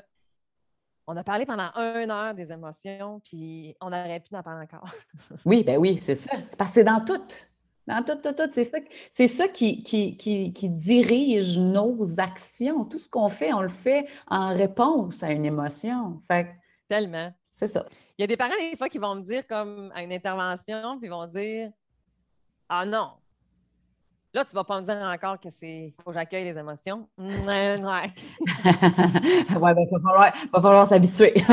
[1.07, 4.89] on a parlé pendant une heure des émotions, puis on aurait pu en parler encore.
[5.45, 6.35] oui, ben oui, c'est ça.
[6.57, 7.21] Parce que c'est dans tout.
[7.87, 8.49] Dans tout, tout, tout.
[8.51, 8.79] C'est ça,
[9.13, 12.83] c'est ça qui, qui, qui, qui, dirige nos actions.
[12.83, 16.21] Tout ce qu'on fait, on le fait en réponse à une émotion.
[16.27, 16.49] Fait
[16.89, 17.31] Tellement.
[17.57, 17.83] C'est ça.
[18.17, 20.99] Il y a des parents, des fois, qui vont me dire, comme à une intervention,
[20.99, 21.71] puis ils vont dire
[22.69, 23.13] Ah non,
[24.31, 27.09] Là, tu ne vas pas me dire encore que c'est faut que j'accueille les émotions.
[27.17, 27.79] ouais.
[27.79, 28.13] ouais,
[29.73, 31.33] ben, il va falloir, falloir s'habituer.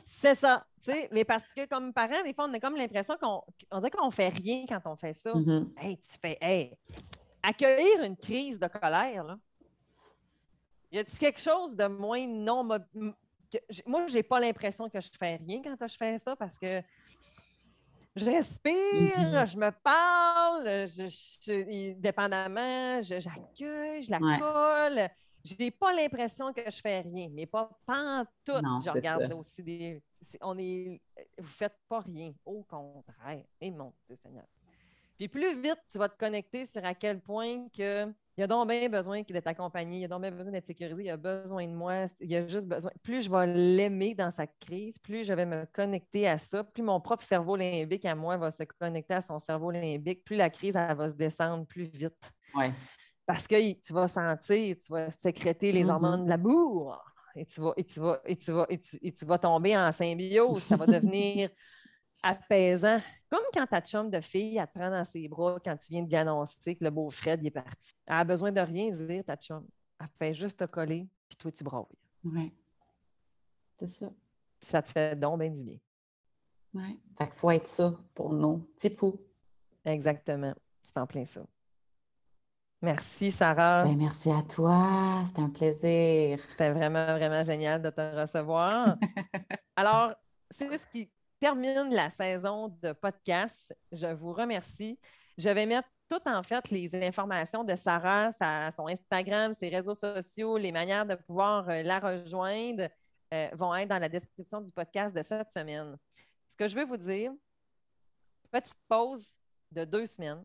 [0.00, 0.66] c'est ça.
[1.10, 3.40] mais parce que comme parents, des fois, on a comme l'impression qu'on
[3.70, 5.32] on dit qu'on fait rien quand on fait ça.
[5.32, 5.68] Mm-hmm.
[5.78, 6.76] Hey, tu fais hey,
[7.42, 9.38] accueillir une crise de colère, là.
[10.92, 12.68] Y a-t-il quelque chose de moins non
[13.86, 16.82] moi, je n'ai pas l'impression que je fais rien quand je fais ça parce que
[18.16, 19.50] je respire, mm-hmm.
[19.50, 25.08] je me parle, je, dépendamment, j'accueille, je, la colle.
[25.44, 28.60] Je n'ai pas l'impression que je fais rien, mais pas, pas tout.
[28.84, 30.02] je regarde aussi des.
[30.42, 31.00] on est,
[31.38, 33.44] vous ne faites pas rien, au contraire.
[33.60, 34.44] Et mon Dieu Seigneur.
[35.16, 38.68] Puis plus vite tu vas te connecter sur à quel point que il a donc
[38.68, 41.72] bien besoin d'être accompagné, il a donc bien besoin d'être sécurisé, il a besoin de
[41.72, 42.90] moi, il a juste besoin.
[43.02, 46.82] Plus je vais l'aimer dans sa crise, plus je vais me connecter à ça, plus
[46.82, 50.50] mon propre cerveau limbique à moi va se connecter à son cerveau limbique, plus la
[50.50, 52.32] crise elle va se descendre plus vite.
[53.26, 55.90] Parce que tu vas sentir, tu vas sécréter les mm-hmm.
[55.90, 57.00] hormones de l'amour
[57.36, 60.62] et tu vas, et tu vas, et tu vas, et tu vas tomber en symbiose.
[60.64, 61.50] Ça va devenir
[62.22, 63.00] apaisant.
[63.30, 66.02] Comme quand ta chum de fille, elle te prend dans ses bras quand tu viens
[66.02, 67.94] d'y annoncer que le beau Fred est parti.
[68.06, 69.64] Elle a besoin de rien dire, ta chum.
[70.00, 71.84] Elle fait juste te coller, puis toi, tu brailles.
[72.24, 72.52] Oui.
[73.78, 74.08] C'est ça.
[74.58, 75.78] Puis ça te fait donc bien du bien.
[76.74, 77.00] Oui.
[77.16, 79.20] Fait qu'il faut être ça pour nos petits poux.
[79.84, 80.54] Exactement.
[80.82, 81.42] C'est en plein ça.
[82.82, 83.84] Merci, Sarah.
[83.84, 85.22] Ben, merci à toi.
[85.26, 86.40] C'était un plaisir.
[86.50, 88.96] C'était vraiment, vraiment génial de te recevoir.
[89.76, 90.14] Alors,
[90.50, 91.10] c'est ce qui
[91.40, 93.74] termine la saison de podcast.
[93.90, 94.98] Je vous remercie.
[95.38, 98.30] Je vais mettre tout en fait les informations de Sarah,
[98.72, 102.88] son Instagram, ses réseaux sociaux, les manières de pouvoir euh, la rejoindre
[103.32, 105.96] euh, vont être dans la description du podcast de cette semaine.
[106.50, 107.32] Ce que je veux vous dire,
[108.50, 109.32] petite pause
[109.70, 110.44] de deux semaines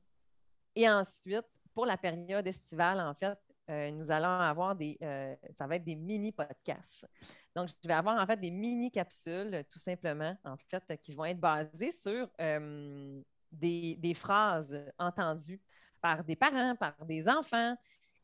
[0.75, 3.37] et ensuite, pour la période estivale, en fait,
[3.69, 4.97] euh, nous allons avoir des,
[5.57, 7.05] ça va être des mini podcasts.
[7.55, 11.25] Donc, je vais avoir en fait des mini capsules, tout simplement, en fait, qui vont
[11.25, 12.29] être basées sur
[13.51, 15.61] des, phrases entendues
[16.01, 17.75] par des parents, par des enfants,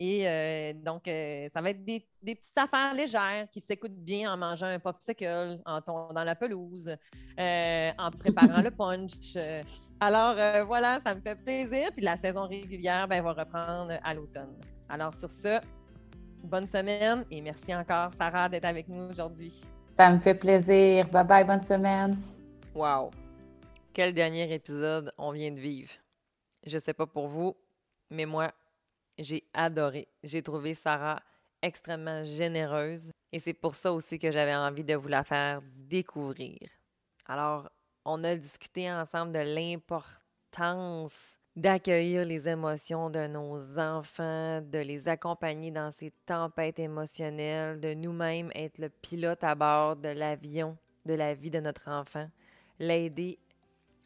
[0.03, 4.35] et euh, donc, euh, ça va être des, petites affaires légères qui s'écoutent bien en
[4.35, 6.89] mangeant un popsicle, en tombant dans la pelouse,
[7.39, 9.37] euh, en préparant le punch.
[9.99, 11.91] Alors, voilà, ça me fait plaisir.
[11.91, 14.57] Puis la saison régulière ben, va reprendre à l'automne.
[14.89, 15.59] Alors, sur ce,
[16.43, 19.53] bonne semaine et merci encore, Sarah, d'être avec nous aujourd'hui.
[19.97, 21.07] Ça me fait plaisir.
[21.09, 22.17] Bye bye, bonne semaine.
[22.73, 23.11] Wow!
[23.93, 25.91] Quel dernier épisode on vient de vivre.
[26.65, 27.55] Je sais pas pour vous,
[28.09, 28.51] mais moi,
[29.17, 30.07] j'ai adoré.
[30.23, 31.21] J'ai trouvé Sarah
[31.61, 36.57] extrêmement généreuse et c'est pour ça aussi que j'avais envie de vous la faire découvrir.
[37.27, 37.69] Alors,
[38.05, 45.71] on a discuté ensemble de l'importance d'accueillir les émotions de nos enfants, de les accompagner
[45.71, 51.33] dans ces tempêtes émotionnelles, de nous-mêmes être le pilote à bord de l'avion de la
[51.33, 52.29] vie de notre enfant,
[52.79, 53.39] l'aider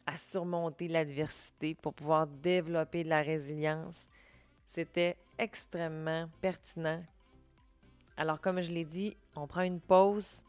[0.06, 4.08] à surmonter l'adversité pour pouvoir développer de la résilience
[4.66, 7.02] c'était extrêmement pertinent.
[8.16, 10.42] Alors, comme je l'ai dit, on prend une pause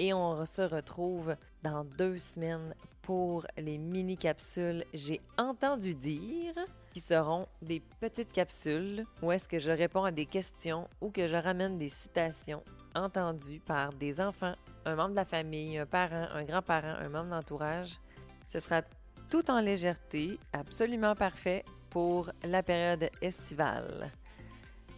[0.00, 6.54] et on se retrouve dans deux semaines pour les mini-capsules J'ai entendu dire
[6.92, 11.28] qui seront des petites capsules où est-ce que je réponds à des questions ou que
[11.28, 14.54] je ramène des citations entendues par des enfants,
[14.86, 18.00] un membre de la famille, un parent, un grand-parent, un membre d'entourage.
[18.48, 18.82] Ce sera
[19.28, 24.10] tout en légèreté, absolument parfait pour la période estivale.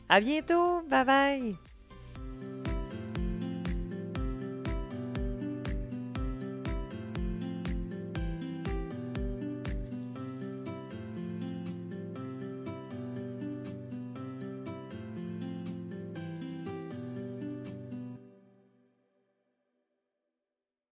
[0.08, 0.82] À bientôt!
[0.88, 1.71] Bye bye!